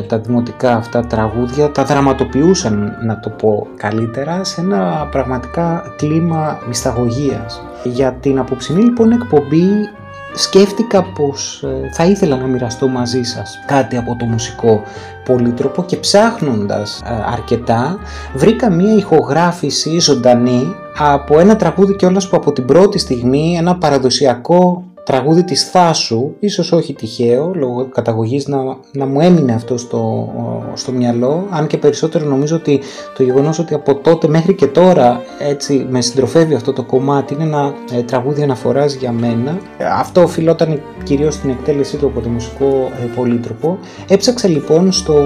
τα 0.07 0.19
δημοτικά 0.19 0.75
αυτά 0.75 1.05
τραγούδια, 1.05 1.71
τα 1.71 1.83
δραματοποιούσαν 1.83 2.97
να 3.05 3.19
το 3.19 3.29
πω 3.29 3.67
καλύτερα 3.75 4.43
σε 4.43 4.61
ένα 4.61 5.07
πραγματικά 5.11 5.93
κλίμα 5.97 6.59
μυσταγωγίας. 6.67 7.68
Για 7.83 8.13
την 8.13 8.39
απόψινή 8.39 8.81
λοιπόν 8.81 9.11
εκπομπή 9.11 9.89
σκέφτηκα 10.33 11.03
πως 11.03 11.63
ε, 11.63 11.89
θα 11.93 12.05
ήθελα 12.05 12.35
να 12.35 12.45
μοιραστώ 12.45 12.87
μαζί 12.87 13.23
σας 13.23 13.59
κάτι 13.65 13.97
από 13.97 14.15
το 14.15 14.25
μουσικό 14.25 14.83
πολύτροπο 15.25 15.83
και 15.83 15.97
ψάχνοντας 15.97 17.01
ε, 17.05 17.13
αρκετά 17.31 17.97
βρήκα 18.33 18.69
μία 18.69 18.95
ηχογράφηση 18.95 19.99
ζωντανή 19.99 20.75
από 20.97 21.39
ένα 21.39 21.55
τραγούδι 21.55 21.95
κιόλας 21.95 22.29
που 22.29 22.37
από 22.37 22.51
την 22.51 22.65
πρώτη 22.65 22.99
στιγμή 22.99 23.55
ένα 23.57 23.77
παραδοσιακό 23.77 24.83
τραγούδι 25.09 25.43
της 25.43 25.69
Θάσου, 25.69 26.31
ίσως 26.39 26.71
όχι 26.71 26.93
τυχαίο, 26.93 27.51
λόγω 27.55 27.85
καταγωγής 27.85 28.47
να, 28.47 28.57
να 28.91 29.05
μου 29.05 29.19
έμεινε 29.19 29.53
αυτό 29.53 29.77
στο, 29.77 30.29
στο 30.73 30.91
μυαλό, 30.91 31.47
αν 31.49 31.67
και 31.67 31.77
περισσότερο 31.77 32.25
νομίζω 32.25 32.55
ότι 32.55 32.79
το 33.17 33.23
γεγονός 33.23 33.59
ότι 33.59 33.73
από 33.73 33.95
τότε 33.95 34.27
μέχρι 34.27 34.53
και 34.53 34.67
τώρα 34.67 35.21
έτσι 35.39 35.87
με 35.89 36.01
συντροφεύει 36.01 36.53
αυτό 36.53 36.73
το 36.73 36.83
κομμάτι 36.83 37.33
είναι 37.33 37.43
ένα 37.43 37.73
ε, 37.91 38.01
τραγούδι 38.01 38.43
αναφοράς 38.43 38.93
για 38.93 39.11
μένα. 39.11 39.59
Αυτό 39.99 40.21
οφειλόταν 40.21 40.81
κυρίως 41.03 41.33
στην 41.33 41.49
εκτέλεσή 41.49 41.97
του 41.97 42.05
από 42.05 42.19
το 42.19 42.29
μουσικό 42.29 42.91
ε, 43.01 43.05
πολύτροπο. 43.15 43.77
Έψαξα 44.07 44.47
λοιπόν 44.47 44.91
στο 44.91 45.17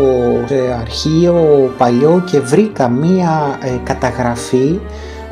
ε, 0.50 0.74
αρχείο 0.80 1.70
παλιό 1.78 2.24
και 2.32 2.40
βρήκα 2.40 2.90
μία 2.90 3.60
ε, 3.64 3.70
καταγραφή 3.84 4.80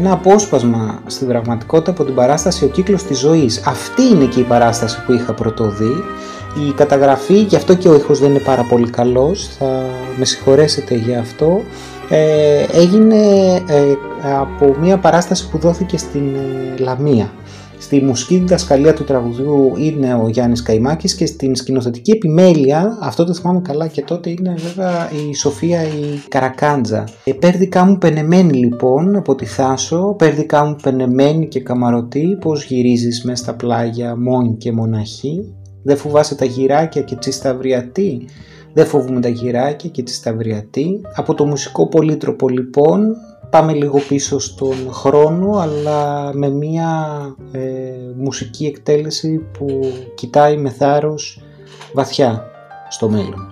ένα 0.02 0.12
απόσπασμα 0.12 1.00
στην 1.06 1.28
πραγματικότητα 1.28 1.92
από 1.92 2.04
την 2.04 2.16
παράσταση 2.16 2.66
«Ο 2.66 2.68
κύκλος 2.68 3.04
της 3.04 3.20
ζωής». 3.20 3.62
Αυτή 3.66 4.02
είναι 4.02 4.26
και 4.26 4.40
η 4.40 4.44
παράσταση 4.44 5.04
που 5.06 5.12
είχα 5.12 5.34
πρωτοδεί. 5.34 6.04
Η 6.68 6.72
καταγραφή, 6.76 7.42
γι' 7.42 7.56
αυτό 7.56 7.74
και 7.76 7.90
ο 7.90 7.96
ήχος 7.96 8.20
δεν 8.20 8.30
είναι 8.30 8.40
πάρα 8.40 8.64
πολύ 8.64 8.90
καλός, 8.90 9.50
θα 9.58 9.86
με 10.18 10.26
συγχωρέσετε 10.26 10.96
για 10.96 11.20
αυτό, 11.20 11.62
ε, 12.10 12.66
έγινε 12.72 13.16
ε, 13.68 13.94
από 14.40 14.76
μια 14.82 14.98
παράσταση 14.98 15.50
που 15.50 15.58
δόθηκε 15.58 15.98
στην 15.98 16.36
ε, 16.36 16.82
Λαμία. 16.82 17.32
Στη 17.92 18.02
μουσική 18.02 18.38
διδασκαλία 18.38 18.94
του 18.94 19.04
τραγουδιού 19.04 19.74
είναι 19.78 20.14
ο 20.14 20.28
Γιάννης 20.28 20.62
Καϊμάκης 20.62 21.16
και 21.16 21.26
στην 21.26 21.56
σκηνοθετική 21.56 22.12
επιμέλεια, 22.12 22.98
αυτό 23.02 23.26
το 23.26 23.34
θυμάμαι 23.34 23.62
καλά 23.62 23.88
και 23.88 24.02
τότε 24.02 24.30
είναι 24.30 24.54
βέβαια 24.58 25.10
η 25.12 25.34
Σοφία 25.36 25.84
η 25.84 26.22
Καρακάντζα. 26.30 27.08
Ε, 27.24 27.34
πέρδικα 27.34 27.86
μου 27.86 27.98
πενεμένη 27.98 28.54
λοιπόν 28.54 29.16
από 29.16 29.36
τη 29.36 29.46
Θάσο, 29.46 30.16
πέρδικα 30.18 30.66
μου 30.66 30.76
πενεμένη 30.84 31.48
και 31.48 31.60
καμαρωτή, 31.60 32.38
πώς 32.42 32.66
γυρίζεις 32.66 33.24
μέσα 33.24 33.44
στα 33.44 33.54
πλάγια 33.54 34.16
μόνη 34.18 34.56
και 34.58 34.72
μοναχή, 34.72 35.54
δεν 35.84 35.98
φοβάσαι 35.98 36.36
τα 36.36 36.46
γυράκια 36.46 37.02
και 37.02 37.16
τσισταυριατή, 37.16 38.26
δεν 38.74 38.86
φοβούμε 38.86 39.22
τα 39.22 39.30
γυράκια 39.30 39.90
και 39.90 40.04
τσισταυριατή. 40.04 41.02
Από 41.16 41.34
το 41.34 41.46
μουσικό 41.46 41.88
πολύτροπο 41.88 42.50
λοιπόν 42.50 43.16
πάμε 43.52 43.74
λίγο 43.74 44.00
πίσω 44.00 44.40
στον 44.40 44.92
χρόνο 44.92 45.58
αλλά 45.58 46.32
με 46.34 46.50
μια 46.50 46.90
ε, 47.52 47.60
μουσική 48.16 48.66
εκτέλεση 48.66 49.38
που 49.58 49.94
κοιτάει 50.16 50.58
με 50.58 50.70
θάρρος 50.70 51.42
βαθιά 51.94 52.46
στο 52.90 53.10
μέλλον. 53.10 53.51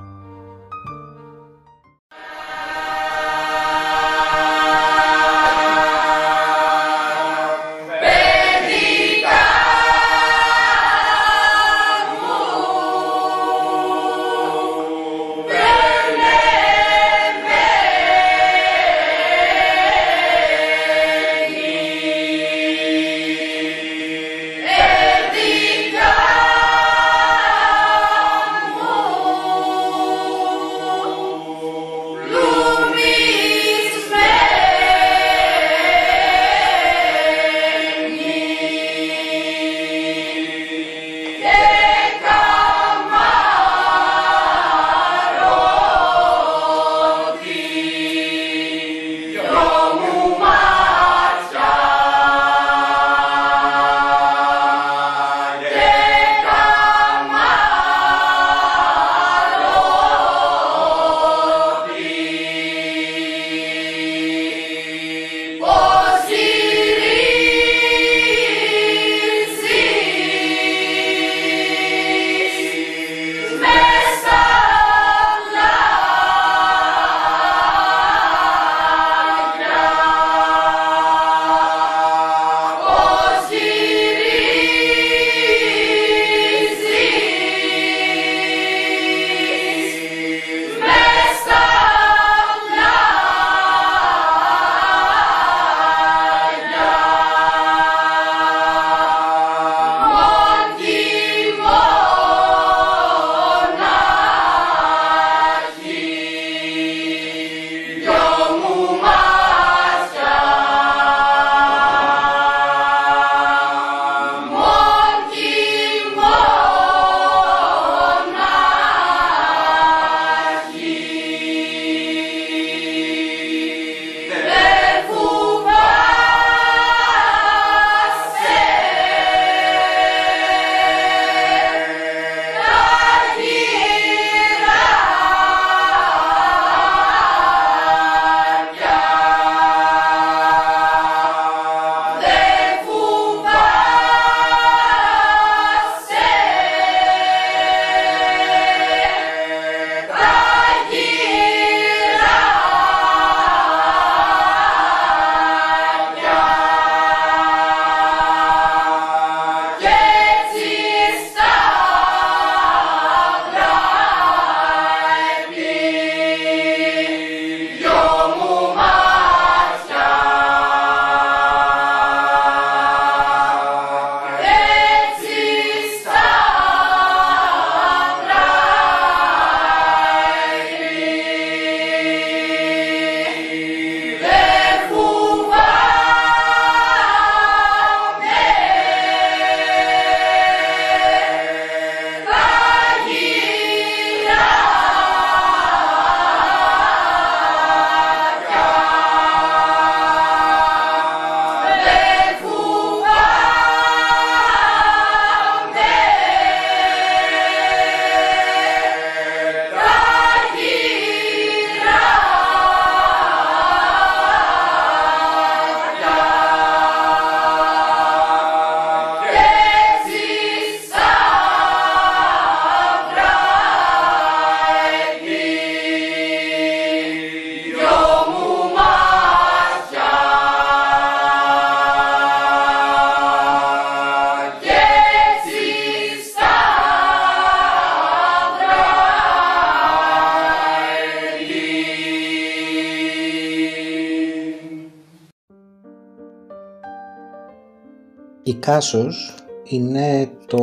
Κάσος 248.60 249.36
είναι 249.64 250.30
το 250.46 250.58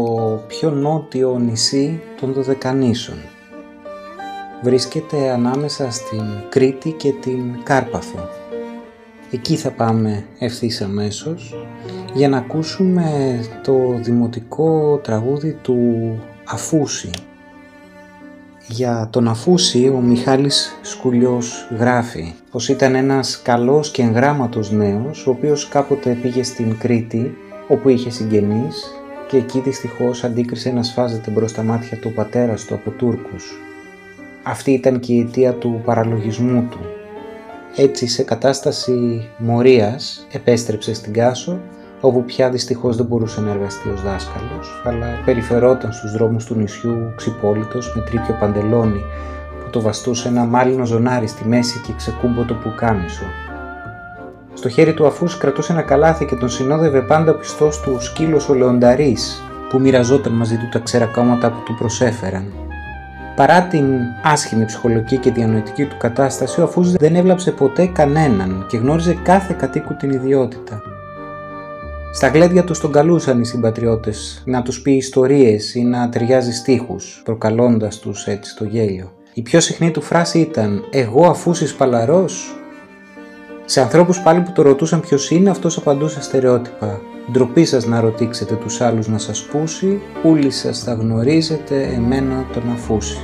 πιο 0.47 0.71
νότιο 0.71 1.39
νησί 1.39 2.01
των 2.21 2.33
Δωδεκανήσων. 2.33 3.17
Βρίσκεται 4.63 5.31
ανάμεσα 5.31 5.91
στην 5.91 6.25
Κρήτη 6.49 6.91
και 6.93 7.13
την 7.13 7.63
Κάρπαθο. 7.63 8.29
Εκεί 9.31 9.57
θα 9.57 9.71
πάμε 9.71 10.25
ευθύς 10.39 10.83
αμέσως 10.83 11.55
για 12.15 12.29
να 12.29 12.37
ακούσουμε 12.37 13.41
το 13.63 13.99
δημοτικό 14.03 15.01
τραγούδι 15.03 15.59
του 15.63 15.79
Αφούση. 16.45 17.11
Για 18.69 19.09
τον 19.13 19.29
Αφούση 19.29 19.89
ο 19.89 20.01
Μιχάλης 20.01 20.79
Σκουλιός 20.83 21.69
γράφει 21.79 22.35
πως 22.51 22.69
ήταν 22.69 22.95
ένας 22.95 23.43
καλός 23.43 23.91
και 23.91 24.03
εγγράμματος 24.03 24.71
νέος 24.71 25.27
ο 25.27 25.31
οποίος 25.31 25.69
κάποτε 25.69 26.19
πήγε 26.23 26.43
στην 26.43 26.79
Κρήτη 26.79 27.37
όπου 27.69 27.89
είχε 27.89 28.11
συγγενείς 28.11 28.91
και 29.29 29.37
εκεί 29.37 29.61
δυστυχώς 29.61 30.25
αντίκρισε 30.25 30.71
να 30.71 30.83
σφάζεται 30.83 31.31
μπρος 31.31 31.53
τα 31.53 31.63
μάτια 31.63 31.97
του 31.97 32.13
πατέρας 32.13 32.65
του 32.65 32.75
από 32.75 32.91
Τούρκους. 32.91 33.61
Αυτή 34.43 34.71
ήταν 34.71 35.01
και 35.01 35.13
η 35.13 35.21
αιτία 35.21 35.53
του 35.53 35.83
παραλογισμού 35.85 36.69
του. 36.71 36.79
Έτσι 37.77 38.07
σε 38.07 38.23
κατάσταση 38.23 39.29
μορίας 39.39 40.27
επέστρεψε 40.33 40.95
στην 40.95 41.13
Κάσο 41.13 41.61
όπου 42.01 42.25
πια 42.25 42.51
δυστυχώς 42.51 42.97
δεν 42.97 43.07
μπορούσε 43.07 43.41
να 43.41 43.51
εργαστεί 43.51 43.89
ως 43.89 44.03
δάσκαλος 44.03 44.83
αλλά 44.85 45.07
περιφερόταν 45.25 45.93
στους 45.93 46.13
δρόμους 46.13 46.45
του 46.45 46.55
νησιού 46.55 47.13
ξυπόλυτος 47.17 47.93
με 47.97 48.03
τρίπιο 48.03 48.37
παντελόνι 48.41 49.01
που 49.65 49.71
το 49.71 49.81
βαστούσε 49.81 50.29
ένα 50.29 50.45
μάλινο 50.45 50.85
ζωνάρι 50.85 51.27
στη 51.27 51.49
μέση 51.49 51.81
και 51.87 51.93
ξεκούμπο 51.97 52.45
το 52.45 52.55
πουκάμισο 52.55 53.25
στο 54.57 54.69
χέρι 54.69 54.95
του 54.95 55.07
αφούς 55.07 55.37
κρατούσε 55.37 55.73
ένα 55.73 55.83
καλάθι 55.83 56.25
και 56.25 56.35
τον 56.35 56.49
συνόδευε 56.49 57.01
πάντα 57.01 57.31
ο 57.31 57.35
πιστός 57.35 57.81
του 57.81 58.01
σκύλος 58.01 58.49
ο 58.49 58.55
Λεονταρής 58.55 59.43
που 59.71 59.81
μοιραζόταν 59.81 60.33
μαζί 60.33 60.57
του 60.57 60.69
τα 60.73 60.79
ξερακώματα 60.79 61.51
που 61.51 61.63
του 61.65 61.75
προσέφεραν. 61.79 62.53
Παρά 63.37 63.63
την 63.63 63.85
άσχημη 64.25 64.65
ψυχολογική 64.65 65.17
και 65.17 65.31
διανοητική 65.31 65.85
του 65.85 65.97
κατάσταση, 65.97 66.61
ο 66.61 66.65
Αφούς 66.65 66.93
δεν 66.93 67.15
έβλαψε 67.15 67.51
ποτέ 67.51 67.87
κανέναν 67.87 68.67
και 68.69 68.77
γνώριζε 68.77 69.19
κάθε 69.23 69.55
κατοίκου 69.59 69.97
την 69.97 70.11
ιδιότητα. 70.11 70.83
Στα 72.13 72.29
γλέδια 72.29 72.65
του 72.65 72.75
τον 72.81 72.93
καλούσαν 72.93 73.41
οι 73.41 73.47
συμπατριώτες 73.47 74.43
να 74.45 74.63
τους 74.63 74.83
πει 74.83 74.93
ιστορίες 74.93 75.75
ή 75.75 75.83
να 75.83 76.09
ταιριάζει 76.09 76.53
στίχους, 76.53 77.21
προκαλώντας 77.25 77.99
τους 77.99 78.27
έτσι 78.27 78.57
το 78.57 78.65
γέλιο. 78.65 79.13
Η 79.35 79.43
πιο 79.43 79.61
συχνή 79.61 79.91
του 79.91 80.01
φράση 80.01 80.39
ήταν 80.39 80.85
«Εγώ 80.91 81.27
αφούσεις 81.27 81.75
παλαρός» 81.75 82.56
Σε 83.69 83.81
ανθρώπους 83.81 84.21
πάλι 84.21 84.41
που 84.41 84.53
το 84.53 84.63
ρωτούσαν 84.63 85.01
ποιος 85.01 85.31
είναι, 85.31 85.51
αυτός 85.51 85.77
απαντούσε 85.77 86.23
στερεότυπα. 86.23 87.01
Ντροπή 87.33 87.65
σας 87.65 87.87
να 87.87 88.01
ρωτήξετε 88.01 88.55
τους 88.55 88.81
άλλους 88.81 89.09
να 89.09 89.19
σας 89.19 89.43
πούσει, 89.43 90.01
όλοι 90.23 90.51
σας 90.51 90.79
θα 90.79 90.93
γνωρίζετε 90.93 91.83
εμένα 91.83 92.45
τον 92.53 92.63
αφούσει. 92.73 93.19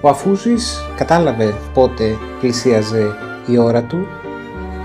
Ο 0.00 0.08
Αφούσης 0.08 0.80
κατάλαβε 0.96 1.54
πότε 1.74 2.16
πλησίαζε 2.40 3.06
η 3.46 3.58
ώρα 3.58 3.82
του 3.82 4.06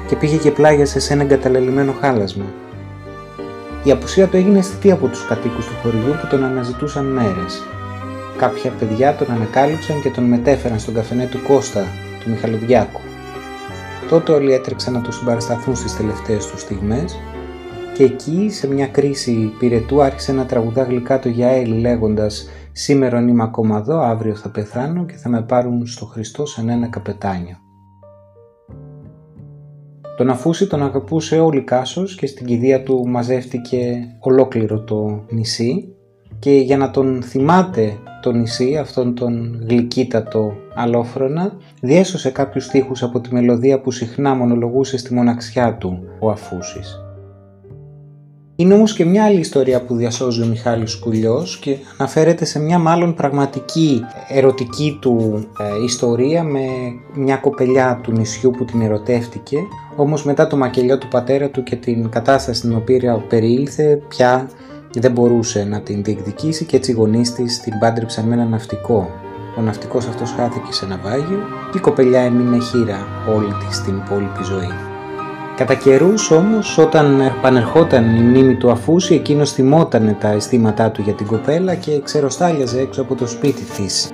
και 0.08 0.16
πήγε 0.16 0.38
και 0.38 0.52
πλάγιασε 0.52 1.00
σε 1.00 1.14
ένα 1.14 1.24
εγκαταλελειμμένο 1.24 1.94
χάλασμα. 2.02 2.46
Η 3.84 3.92
απουσία 3.92 4.28
του 4.28 4.38
έγινε 4.38 4.60
αισθητή 4.60 4.92
από 4.92 5.08
τους 5.08 5.26
κατοίκους 5.28 5.66
του 5.66 5.74
χωριού 5.82 6.18
που 6.22 6.28
τον 6.30 6.44
αναζητούσαν 6.44 7.06
μέρες. 7.06 7.64
Κάποια 8.38 8.72
παιδιά 8.80 9.16
τον 9.16 9.32
ανακάλυψαν 9.32 10.02
και 10.02 10.10
τον 10.10 10.24
μετέφεραν 10.24 10.80
στον 10.80 10.94
καφενέ 10.94 11.26
του 11.26 11.42
Κώστα, 11.48 11.86
του 12.24 12.30
Μιχαλοδιάκου. 12.30 13.00
Τότε 14.14 14.32
όλοι 14.32 14.54
έτρεξαν 14.54 14.94
να 14.94 15.02
του 15.02 15.12
συμπαρασταθούν 15.12 15.76
στις 15.76 15.96
τελευταίες 15.96 16.46
τους 16.48 16.62
στιγμές 16.62 17.20
και 17.94 18.04
εκεί 18.04 18.50
σε 18.50 18.68
μια 18.68 18.88
κρίση 18.88 19.52
πυρετού 19.60 20.02
άρχισε 20.02 20.34
να 20.34 20.46
τραγουδά 20.46 20.84
γλυκά 20.84 21.20
το 21.20 21.30
Γιαέλ 21.30 21.80
λέγοντας 21.80 22.50
«Σήμερα 22.72 23.20
είμαι 23.20 23.44
ακόμα 23.44 23.78
εδώ, 23.78 24.00
αύριο 24.00 24.36
θα 24.36 24.50
πεθάνω 24.50 25.06
και 25.06 25.14
θα 25.14 25.30
με 25.30 25.42
πάρουν 25.42 25.86
στο 25.86 26.06
Χριστό 26.06 26.46
σαν 26.46 26.70
ένα 26.70 26.88
καπετάνιο». 26.88 27.56
Τον 30.18 30.30
Αφούση 30.30 30.68
τον 30.68 30.84
αγαπούσε 30.84 31.40
όλη 31.40 31.64
Κάσος 31.64 32.16
και 32.16 32.28
στην 32.28 32.46
κηδεία 32.46 32.84
του 32.84 33.08
μαζεύτηκε 33.08 34.08
ολόκληρο 34.20 34.80
το 34.80 35.26
νησί 35.30 35.96
και 36.40 36.52
για 36.52 36.78
να 36.78 36.92
τον 36.92 37.24
θυμάται 37.24 37.98
το 38.22 38.32
νησί, 38.32 38.78
αυτόν 38.78 39.16
τον 39.16 39.66
γλυκύτατο 39.68 40.54
αλόφρονα, 40.76 41.54
διέσωσε 41.82 42.30
κάποιους 42.30 42.66
στίχους 42.66 43.04
από 43.04 43.20
τη 43.20 43.34
μελωδία 43.34 43.80
που 43.80 43.92
συχνά 43.92 44.34
μονολογούσε 44.34 44.98
στη 44.98 45.14
μοναξιά 45.14 45.74
του 45.74 46.00
ο 46.20 46.30
Αφούσης. 46.30 46.98
Είναι 48.56 48.74
όμως 48.74 48.94
και 48.94 49.06
μια 49.06 49.24
άλλη 49.24 49.40
ιστορία 49.40 49.82
που 49.82 49.96
διασώζει 49.96 50.42
ο 50.42 50.46
Μιχάλης 50.46 50.92
Σκουλιός 50.92 51.58
και 51.58 51.78
αναφέρεται 51.98 52.46
σε 52.46 52.60
μια 52.60 52.80
μάλλον 52.80 53.14
πραγματική 53.14 54.02
ερωτική 54.30 54.98
του 55.02 55.46
ε, 55.60 55.84
ιστορία 55.84 56.44
με 56.44 56.66
μια 57.14 57.36
κοπελιά 57.36 58.00
του 58.04 58.12
νησιού 58.12 58.52
που 58.52 58.66
την 58.66 58.82
ερωτεύτηκε 58.82 59.58
όμως 59.96 60.26
μετά 60.26 60.48
το 60.48 60.58
μακελιό 60.58 60.98
του 60.98 61.08
πατέρα 61.08 61.50
του 61.50 61.64
και 61.64 61.76
την 61.76 62.10
κατάσταση 62.10 62.60
στην 62.60 62.76
οποία 62.76 63.26
περιήλθε 63.30 64.02
πια 64.08 64.50
δεν 64.94 65.12
μπορούσε 65.12 65.64
να 65.64 65.82
την 65.82 66.04
διεκδικήσει 66.04 66.66
και 66.66 66.76
έτσι 66.76 66.92
οι 66.92 66.94
γονείς 66.94 67.34
της 67.34 67.60
την 67.60 67.80
πάντρεψαν 67.80 68.26
με 68.26 68.34
ένα 68.34 68.46
ναυτικό. 68.46 69.10
Ο 69.58 69.62
ναυτικός 69.62 70.08
αυτός 70.08 70.34
χάθηκε 70.38 70.74
σε 70.74 70.86
ναυάγιο 70.86 71.40
και 71.72 71.78
η 71.78 71.82
κοπελιά 71.82 72.22
έμεινε 72.22 72.58
χείρα 72.58 73.08
όλη 73.36 73.54
της 73.68 73.82
την 73.82 73.98
υπόλοιπη 74.06 74.44
ζωή. 74.44 74.74
Κατά 75.56 75.74
καιρούς 75.74 76.32
όμως 76.32 76.78
όταν 76.78 77.22
επανερχόταν 77.22 78.16
η 78.16 78.20
μνήμη 78.20 78.56
του 78.56 78.72
Αφούση 78.72 79.14
εκείνος 79.14 79.52
θυμότανε 79.52 80.18
τα 80.20 80.28
αισθήματά 80.28 80.92
του 80.92 81.02
για 81.02 81.14
την 81.14 81.26
κοπέλα 81.26 81.76
και 81.76 82.00
ξεροστάλιαζε 82.00 82.80
έξω 82.80 83.02
από 83.02 83.16
το 83.16 83.28
σπίτι 83.28 83.64
της. 83.64 84.12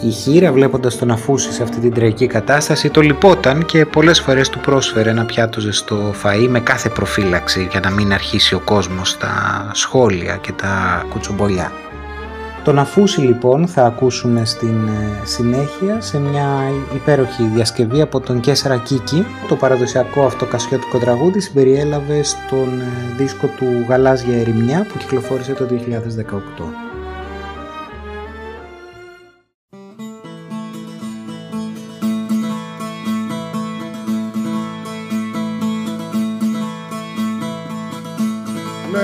Η 0.00 0.10
χείρα 0.10 0.52
βλέποντας 0.52 0.96
τον 0.96 1.10
Αφούση 1.10 1.52
σε 1.52 1.62
αυτή 1.62 1.78
την 1.80 1.92
τραγική 1.92 2.26
κατάσταση 2.26 2.90
το 2.90 3.00
λυπόταν 3.00 3.64
και 3.64 3.86
πολλές 3.86 4.20
φορές 4.20 4.48
του 4.48 4.60
πρόσφερε 4.60 5.10
ένα 5.10 5.24
πιάτο 5.24 5.60
ζεστό 5.60 6.14
φαΐ 6.22 6.46
με 6.48 6.60
κάθε 6.60 6.88
προφύλαξη 6.88 7.68
για 7.70 7.80
να 7.80 7.90
μην 7.90 8.12
αρχίσει 8.12 8.54
ο 8.54 8.60
κόσμος 8.64 9.10
στα 9.10 9.70
σχόλια 9.72 10.36
και 10.36 10.52
τα 10.52 11.04
κουτσομπολιά. 11.08 11.72
Τον 12.66 12.78
Αφούση 12.78 13.20
λοιπόν 13.20 13.66
θα 13.66 13.84
ακούσουμε 13.84 14.44
στην 14.44 14.88
ε, 14.88 15.26
συνέχεια 15.26 16.00
σε 16.00 16.18
μια 16.18 16.46
υπέροχη 16.94 17.42
διασκευή 17.42 18.00
από 18.00 18.20
τον 18.20 18.40
Κέσσερα 18.40 18.76
Κίκη. 18.76 19.24
Το 19.48 19.56
παραδοσιακό 19.56 20.24
αυτό 20.24 20.46
κασιώτικο 20.46 20.98
τραγούδι 20.98 21.40
συμπεριέλαβε 21.40 22.22
στον 22.22 22.80
ε, 22.80 23.14
δίσκο 23.16 23.46
του 23.46 23.64
Γαλάζια 23.88 24.38
Ερημιά 24.38 24.86
που 24.92 24.98
κυκλοφόρησε 24.98 25.52
το 25.52 25.66
2018. 26.60 26.62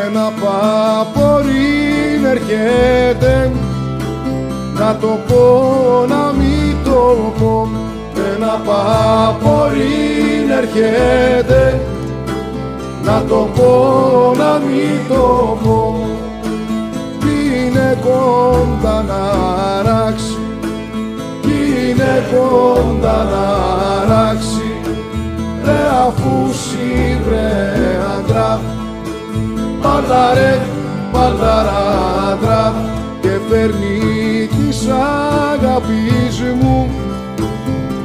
ένα 0.06 0.32
παπορήν 0.40 2.24
έρχεται 2.24 3.31
να 4.82 4.96
το 4.96 5.18
πω 5.28 6.04
να 6.08 6.32
μην 6.32 6.76
το 6.84 7.32
πω. 7.38 7.68
Ένα 8.34 8.60
παπορήν 8.66 10.50
έρχεται. 10.58 11.80
Να 13.04 13.24
το 13.28 13.48
πω 13.54 14.34
να 14.36 14.58
μην 14.58 14.98
το 15.08 15.58
πω. 15.64 16.06
Είναι 17.24 17.98
κοντά 18.00 19.02
να 19.02 19.22
ράξει 19.82 20.36
είναι 21.44 22.24
κοντά 22.32 23.24
να 23.32 23.46
ράξει 24.14 24.80
ρε 25.64 25.80
αφού 26.06 26.34
βρε 27.24 27.74
αντρά 28.18 28.60
Παλαρέ, 29.82 30.60
παλαράτρα 31.12 32.74
και 33.20 33.28
φέρνει 33.48 34.11
της 34.11 34.11
αγάπης 34.88 36.40
μου 36.60 36.90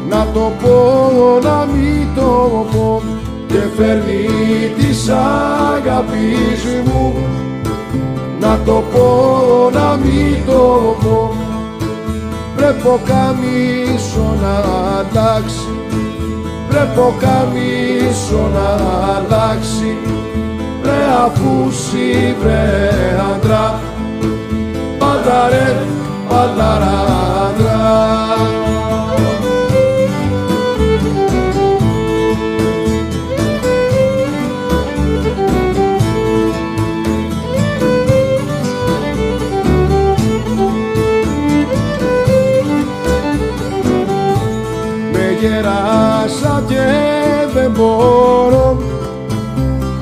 να 0.09 0.27
το 0.33 0.51
πω, 0.61 1.39
να 1.43 1.65
μην 1.65 2.07
το 2.15 2.65
πω. 2.71 3.01
Και 3.47 3.61
φέρνει 3.77 4.27
της 4.77 5.09
αγάπης 5.09 6.63
μου 6.85 7.15
να 8.39 8.59
το 8.65 8.83
πω, 8.93 9.69
να 9.73 9.95
μην 9.95 10.45
το 10.45 10.95
πω. 11.03 11.35
Πρέπει 12.55 12.87
ο 12.87 12.99
καμίσο 13.05 14.35
να 14.41 14.55
αλλάξει 14.97 15.77
πρέπει 16.77 16.99
ο 16.99 17.13
καμίσο 17.19 18.49
να 18.53 18.69
αλλάξει. 19.15 19.97
Βρε 20.81 21.05
αφούσι 21.25 22.35
βρε 22.41 22.89
άντρα 23.33 23.79
πάντα 24.99 25.49
ρε 25.49 25.75
γεράσα 45.39 46.63
και 46.67 46.83
δεν 47.53 47.71
μπορώ 47.71 48.77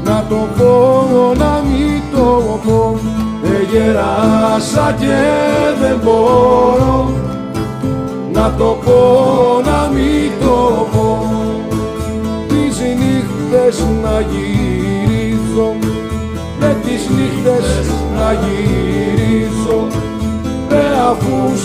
να 0.04 0.26
το 0.30 0.48
πω, 0.58 1.34
να 1.38 1.62
μην 1.66 2.02
το 2.12 2.60
πω, 2.66 3.00
δεν 3.44 3.68
γεράσα 3.72 4.35
και 4.56 4.64
δεν 5.82 6.00
μπορώ 6.04 7.10
να 8.34 8.54
το 8.58 8.78
πω 8.86 9.02
να 9.66 9.90
μην 9.94 10.32
το 10.40 10.88
πω. 10.92 11.08
Τις 12.48 12.80
νύχτες 12.80 13.80
να 14.04 14.16
γυρίζω 14.20 15.76
με 16.60 16.78
τις 16.84 17.10
νύχτες 17.10 17.68
να 18.18 18.34
γυρίζω 18.34 19.88
ρε 20.70 20.86
αφούς 21.10 21.64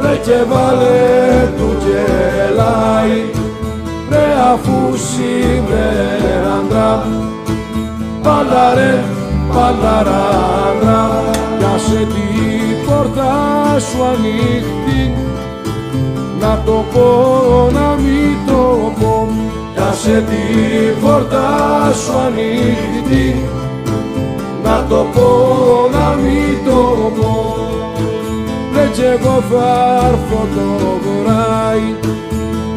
ρε 0.00 0.16
και 0.16 0.44
βάλε 0.48 1.48
του 1.56 1.76
γελάει. 1.84 3.24
Ρε 4.10 4.26
αφού 4.52 4.96
άντρα 6.58 7.06
παλαρέ 8.22 9.04
παλαράντρα 9.52 10.16
για 10.16 10.24
σε 10.26 10.34
την 10.36 10.86
πόρτα 10.86 10.95
σου 13.80 14.04
ανοιχτή. 14.04 15.14
Να 16.40 16.62
το 16.64 16.84
πω 16.92 17.08
να 17.72 17.94
μην 18.02 18.36
το 18.46 18.92
πω. 19.00 19.28
Για 19.74 19.92
σε 19.92 20.24
την 20.28 21.00
πόρτα 21.02 21.48
σου 22.04 22.18
ανοιχτή. 22.26 23.48
Να 24.64 24.86
το 24.88 25.06
πω 25.14 25.28
να 25.92 26.14
μην 26.22 26.64
το 26.64 27.12
πω. 27.20 27.56
Ρε 28.74 28.88
κι 28.92 29.00
εγώ 29.00 29.42
θα 29.50 29.98
έρθω 30.06 30.46
το 30.54 30.66
βορράει. 31.02 31.94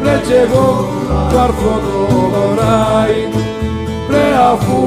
Ρε 0.02 0.20
κι 0.26 0.32
εγώ 0.32 0.88
θα 1.32 1.42
έρθω 1.42 1.80
το 1.86 2.14
βορράει. 2.14 3.28
Ρε 4.10 4.26
αφού 4.52 4.80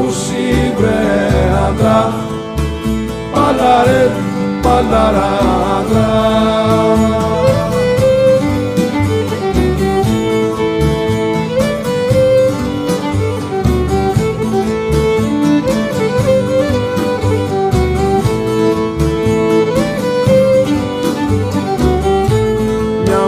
άντρα 1.68 2.14
Παλαρέ, 3.34 4.12
παλαράντρα 4.64 6.24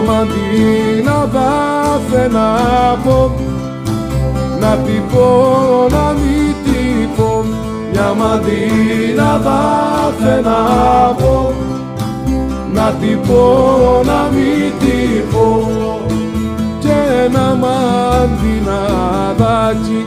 μαντίνα 0.06 1.26
δάθε 1.26 2.28
να 2.28 2.48
πω 3.04 3.34
να 4.60 4.76
την 4.76 5.02
πω 5.12 5.86
να 5.90 6.12
μην 6.12 6.54
την 6.64 7.16
πω. 7.16 7.44
Μια 7.92 8.14
μαντίνα 8.14 9.40
δάθε 10.20 10.40
να 10.40 11.14
πω 11.14 11.52
να 12.72 12.94
την 13.00 13.20
πω 13.20 14.02
να 14.04 14.28
μην 14.32 14.72
την 14.78 15.30
πω. 15.32 15.70
Και 16.78 16.94
ένα 17.24 17.54
μαντιναδάκι 17.54 20.06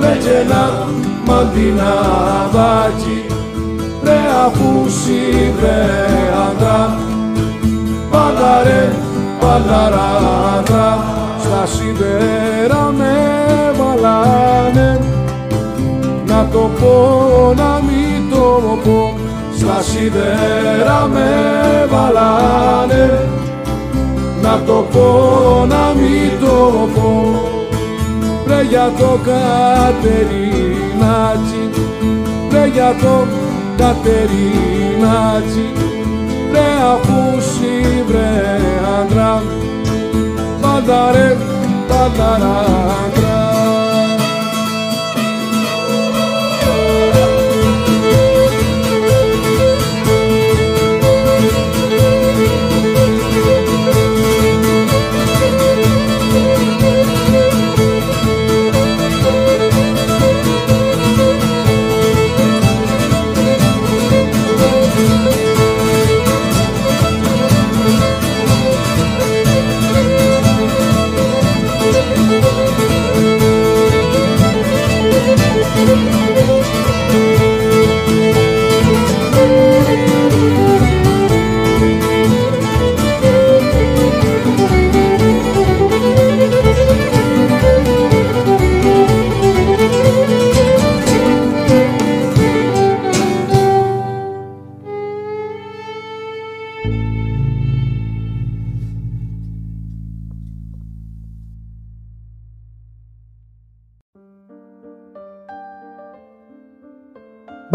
ρε 0.00 0.16
και 0.22 0.30
ένα 0.30 0.86
μαντιναδάκι 1.26 3.26
ρε 4.04 4.18
αφού 4.46 4.70
άντρα 6.48 6.82
παλαρέ 8.10 8.84
παλαράδα 9.40 10.86
στα 11.40 11.66
σιδέρα 11.66 12.82
με 12.98 13.14
βαλάνε 13.78 14.90
να 16.26 16.48
το 16.52 16.70
πω 16.80 16.94
να 17.56 17.80
μην 17.86 18.30
το 18.30 18.44
πω 18.84 19.15
στα 19.66 19.82
σιδέρα 19.82 21.08
με 21.12 21.30
βαλάνε 21.90 23.28
να 24.42 24.62
το 24.66 24.86
πω 24.92 25.64
να 25.68 25.94
μην 25.94 26.30
το 26.40 26.88
πω. 26.94 27.40
Ρε 28.46 28.62
για 28.62 28.92
το 28.98 29.18
Κατερινάτσι. 29.24 30.22
Ρε 32.52 32.66
για 32.66 32.94
το 33.02 33.26
Κατερινάτσι. 33.76 35.66
Ρε 36.52 36.68
αφού 36.92 37.22
βρε 38.06 38.60
άντρα. 39.00 39.42
Πάντα 40.60 41.12
ρε 41.12 41.36
πάντα 41.88 42.30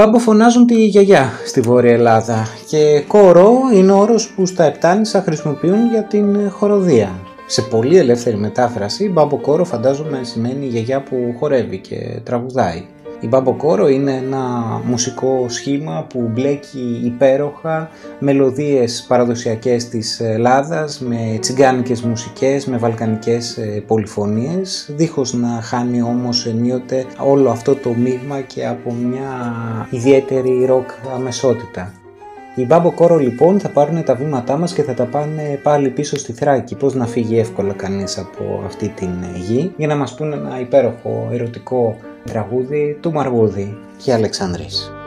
Μπάμπο 0.01 0.19
φωνάζουν 0.19 0.65
τη 0.65 0.85
γιαγιά 0.85 1.31
στη 1.45 1.61
Βόρεια 1.61 1.93
Ελλάδα 1.93 2.47
και 2.67 3.03
κόρο 3.07 3.59
είναι 3.73 3.91
όρος 3.91 4.29
που 4.29 4.45
στα 4.45 4.63
Επτάνησα 4.63 5.21
χρησιμοποιούν 5.21 5.89
για 5.89 6.03
την 6.03 6.49
χοροδία. 6.49 7.09
Σε 7.45 7.61
πολύ 7.61 7.97
ελεύθερη 7.97 8.37
μετάφραση, 8.37 9.09
μπαμποκόρο 9.09 9.63
φαντάζομαι 9.63 10.19
σημαίνει 10.23 10.65
γιαγιά 10.65 11.01
που 11.01 11.35
χορεύει 11.39 11.77
και 11.77 12.19
τραγουδάει. 12.23 12.85
Η 13.21 13.27
μπαμποκόρο 13.27 13.87
είναι 13.87 14.15
ένα 14.15 14.41
μουσικό 14.85 15.45
σχήμα 15.49 16.05
που 16.09 16.29
μπλέκει 16.33 17.01
υπέροχα 17.03 17.89
μελωδίες 18.19 19.05
παραδοσιακές 19.07 19.89
της 19.89 20.19
Ελλάδας 20.19 20.99
με 20.99 21.37
τσιγκάνικες 21.39 22.01
μουσικές, 22.01 22.65
με 22.65 22.77
βαλκανικές 22.77 23.57
ε, 23.57 23.83
πολυφωνίες 23.87 24.89
δίχως 24.95 25.33
να 25.33 25.61
χάνει 25.61 26.01
όμως 26.01 26.45
ενίοτε 26.45 27.05
όλο 27.17 27.49
αυτό 27.49 27.75
το 27.75 27.93
μείγμα 27.93 28.41
και 28.41 28.67
από 28.67 28.93
μια 28.93 29.31
ιδιαίτερη 29.89 30.65
ροκ 30.65 30.89
αμεσότητα. 31.15 32.00
Οι 32.55 32.65
Μπάμπο 32.65 32.91
Κόρο 32.91 33.17
λοιπόν 33.17 33.59
θα 33.59 33.69
πάρουν 33.69 34.03
τα 34.03 34.15
βήματά 34.15 34.57
μας 34.57 34.73
και 34.73 34.83
θα 34.83 34.93
τα 34.93 35.05
πάνε 35.05 35.59
πάλι 35.63 35.89
πίσω 35.89 36.17
στη 36.17 36.33
Θράκη. 36.33 36.75
Πώς 36.75 36.93
να 36.93 37.05
φύγει 37.05 37.39
εύκολα 37.39 37.73
κανείς 37.73 38.17
από 38.17 38.61
αυτή 38.65 38.87
την 38.87 39.09
γη; 39.35 39.73
Για 39.77 39.87
να 39.87 39.95
μας 39.95 40.15
πούνε 40.15 40.35
ένα 40.35 40.59
υπέροχο 40.59 41.29
ερωτικό 41.31 41.97
τραγούδι 42.25 42.97
του 43.01 43.11
Μαργούδη 43.11 43.77
και 43.97 44.13
Αλεξάνδρης. 44.13 45.00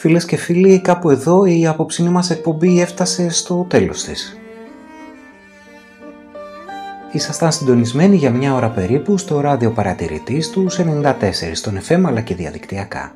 Φίλες 0.00 0.24
και 0.24 0.36
φίλοι, 0.36 0.80
κάπου 0.80 1.10
εδώ 1.10 1.44
η 1.44 1.66
απόψινή 1.66 2.08
μας 2.08 2.30
εκπομπή 2.30 2.80
έφτασε 2.80 3.30
στο 3.30 3.66
τέλος 3.68 4.04
της. 4.04 4.38
Ήσασταν 7.12 7.52
συντονισμένοι 7.52 8.16
για 8.16 8.30
μια 8.30 8.54
ώρα 8.54 8.68
περίπου 8.68 9.18
στο 9.18 9.40
ράδιο 9.40 9.70
παρατηρητής 9.70 10.50
του 10.50 10.66
94 10.70 11.12
στον 11.52 11.78
FM 11.88 12.02
αλλά 12.06 12.20
και 12.20 12.34
διαδικτυακά. 12.34 13.14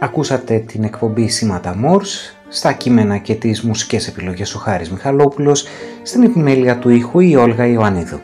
Ακούσατε 0.00 0.58
την 0.58 0.84
εκπομπή 0.84 1.28
Σήματα 1.28 1.76
Μόρς, 1.76 2.36
στα 2.48 2.72
κείμενα 2.72 3.18
και 3.18 3.34
τις 3.34 3.62
μουσικές 3.62 4.08
επιλογές 4.08 4.54
ο 4.54 4.58
Χάρης 4.58 4.90
Μιχαλόπουλος, 4.90 5.66
στην 6.02 6.22
επιμέλεια 6.22 6.78
του 6.78 6.88
ήχου 6.88 7.20
η 7.20 7.36
Όλγα 7.36 7.66
Ιωαννίδου. 7.66 8.20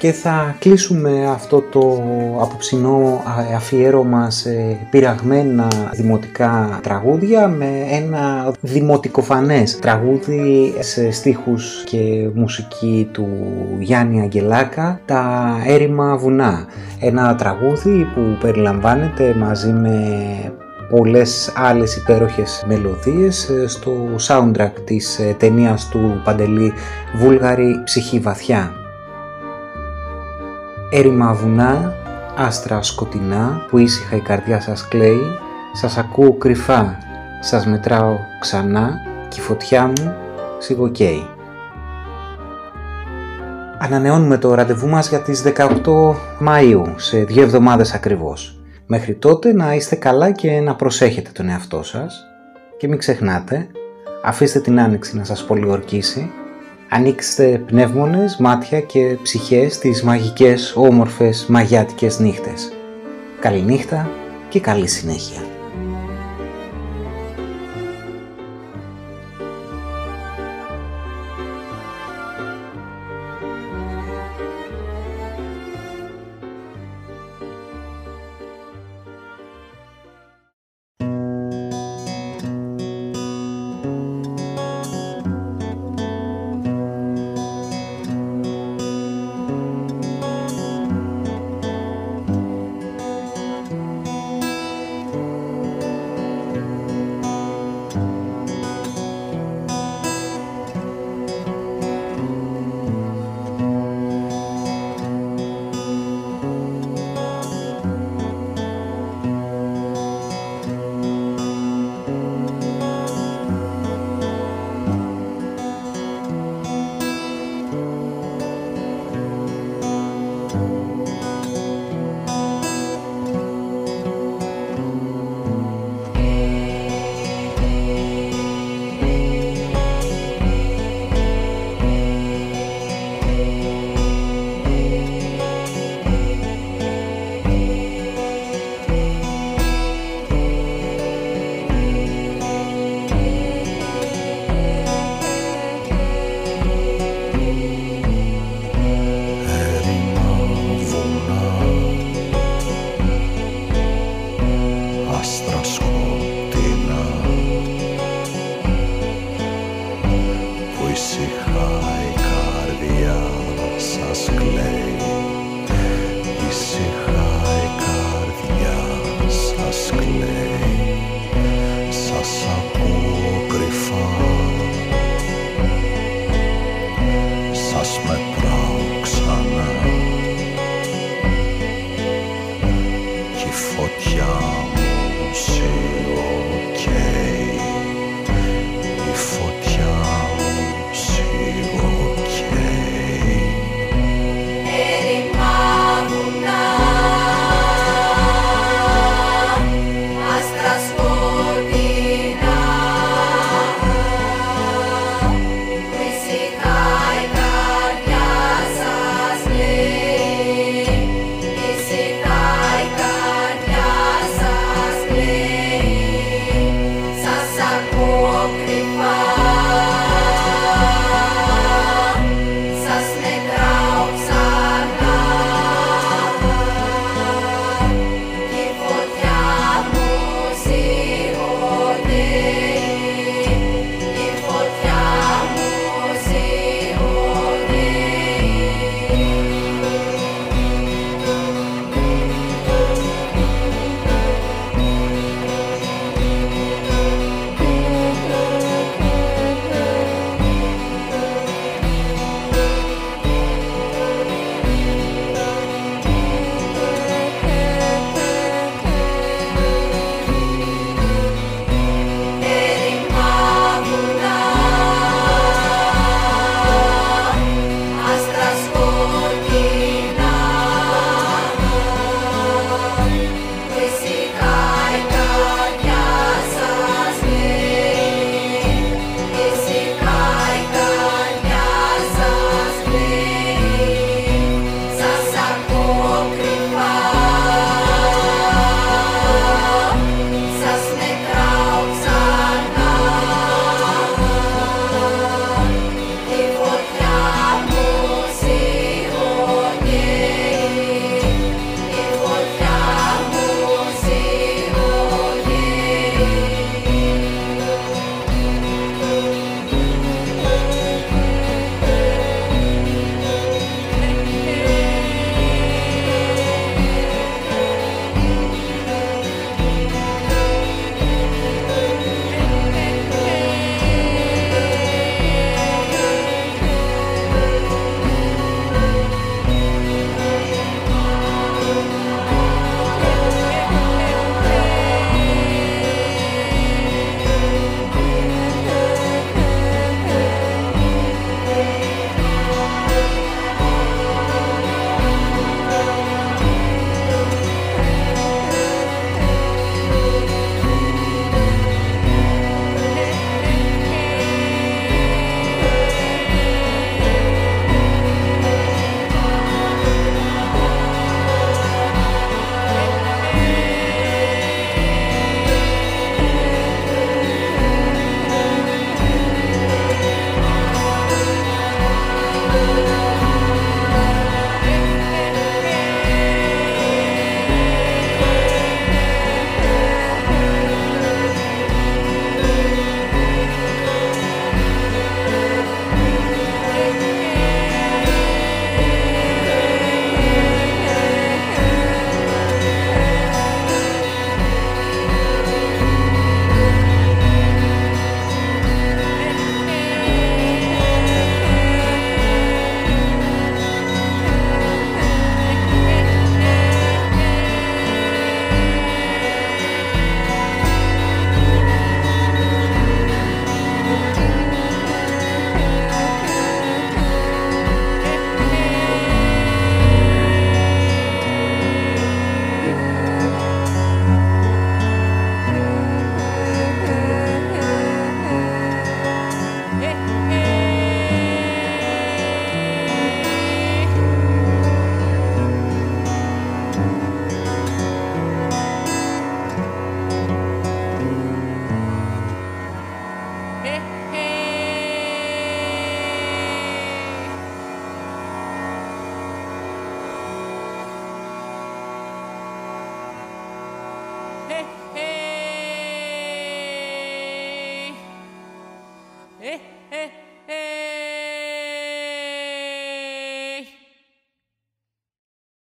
Και 0.00 0.12
θα 0.12 0.56
κλείσουμε 0.58 1.26
αυτό 1.30 1.60
το 1.60 2.02
απόψινό 2.40 3.22
αφιέρωμα 3.56 4.30
σε 4.30 4.78
πειραγμένα 4.90 5.68
δημοτικά 5.92 6.80
τραγούδια 6.82 7.48
με 7.48 7.68
ένα 7.90 8.52
δημοτικοφανές 8.60 9.78
τραγούδι 9.78 10.74
σε 10.78 11.10
στίχους 11.10 11.82
και 11.84 12.28
μουσική 12.34 13.08
του 13.12 13.28
Γιάννη 13.78 14.20
Αγγελάκα 14.20 15.00
«Τα 15.04 15.54
έρημα 15.66 16.16
βουνά». 16.16 16.66
Ένα 17.00 17.34
τραγούδι 17.34 18.04
που 18.14 18.38
περιλαμβάνεται 18.40 19.34
μαζί 19.34 19.72
με 19.72 19.98
πολλές 20.90 21.52
άλλες 21.56 21.96
υπέροχες 21.96 22.64
μελωδίες 22.66 23.50
στο 23.66 23.92
soundtrack 24.28 24.72
της 24.84 25.20
ταινίας 25.38 25.88
του 25.88 26.20
Παντελή 26.24 26.72
«Βούλγαρη 27.16 27.80
ψυχή 27.84 28.18
βαθιά». 28.18 28.79
Έρημα 30.92 31.32
βουνά, 31.32 31.94
άστρα 32.36 32.82
σκοτεινά 32.82 33.66
που 33.68 33.78
ήσυχα 33.78 34.16
η 34.16 34.20
καρδιά 34.20 34.60
σας 34.60 34.88
κλαίει 34.88 35.20
Σας 35.72 35.98
ακούω 35.98 36.32
κρυφά, 36.32 36.98
σας 37.40 37.66
μετράω 37.66 38.16
ξανά 38.40 39.00
και 39.28 39.40
η 39.40 39.42
φωτιά 39.42 39.86
μου 39.86 40.14
σιγοκαίει. 40.58 41.26
Ανανεώνουμε 43.78 44.38
το 44.38 44.54
ραντεβού 44.54 44.88
μας 44.88 45.08
για 45.08 45.20
τις 45.20 45.42
18 45.42 46.14
Μαΐου, 46.46 46.84
σε 46.96 47.18
δύο 47.18 47.42
εβδομάδες 47.42 47.94
ακριβώς. 47.94 48.60
Μέχρι 48.86 49.14
τότε 49.14 49.52
να 49.52 49.74
είστε 49.74 49.96
καλά 49.96 50.30
και 50.30 50.60
να 50.60 50.74
προσέχετε 50.74 51.30
τον 51.32 51.48
εαυτό 51.48 51.82
σας 51.82 52.26
και 52.78 52.88
μην 52.88 52.98
ξεχνάτε, 52.98 53.66
αφήστε 54.24 54.60
την 54.60 54.80
άνοιξη 54.80 55.16
να 55.16 55.24
σας 55.24 55.44
πολιορκήσει 55.44 56.30
Ανοίξτε 56.92 57.62
πνεύμονες, 57.66 58.36
μάτια 58.36 58.80
και 58.80 59.18
ψυχές 59.22 59.74
στις 59.74 60.02
μαγικές, 60.02 60.72
όμορφες, 60.76 61.46
μαγιάτικες 61.48 62.18
νύχτες. 62.18 62.72
Καληνύχτα 63.40 64.10
και 64.48 64.60
καλή 64.60 64.88
συνέχεια. 64.88 65.49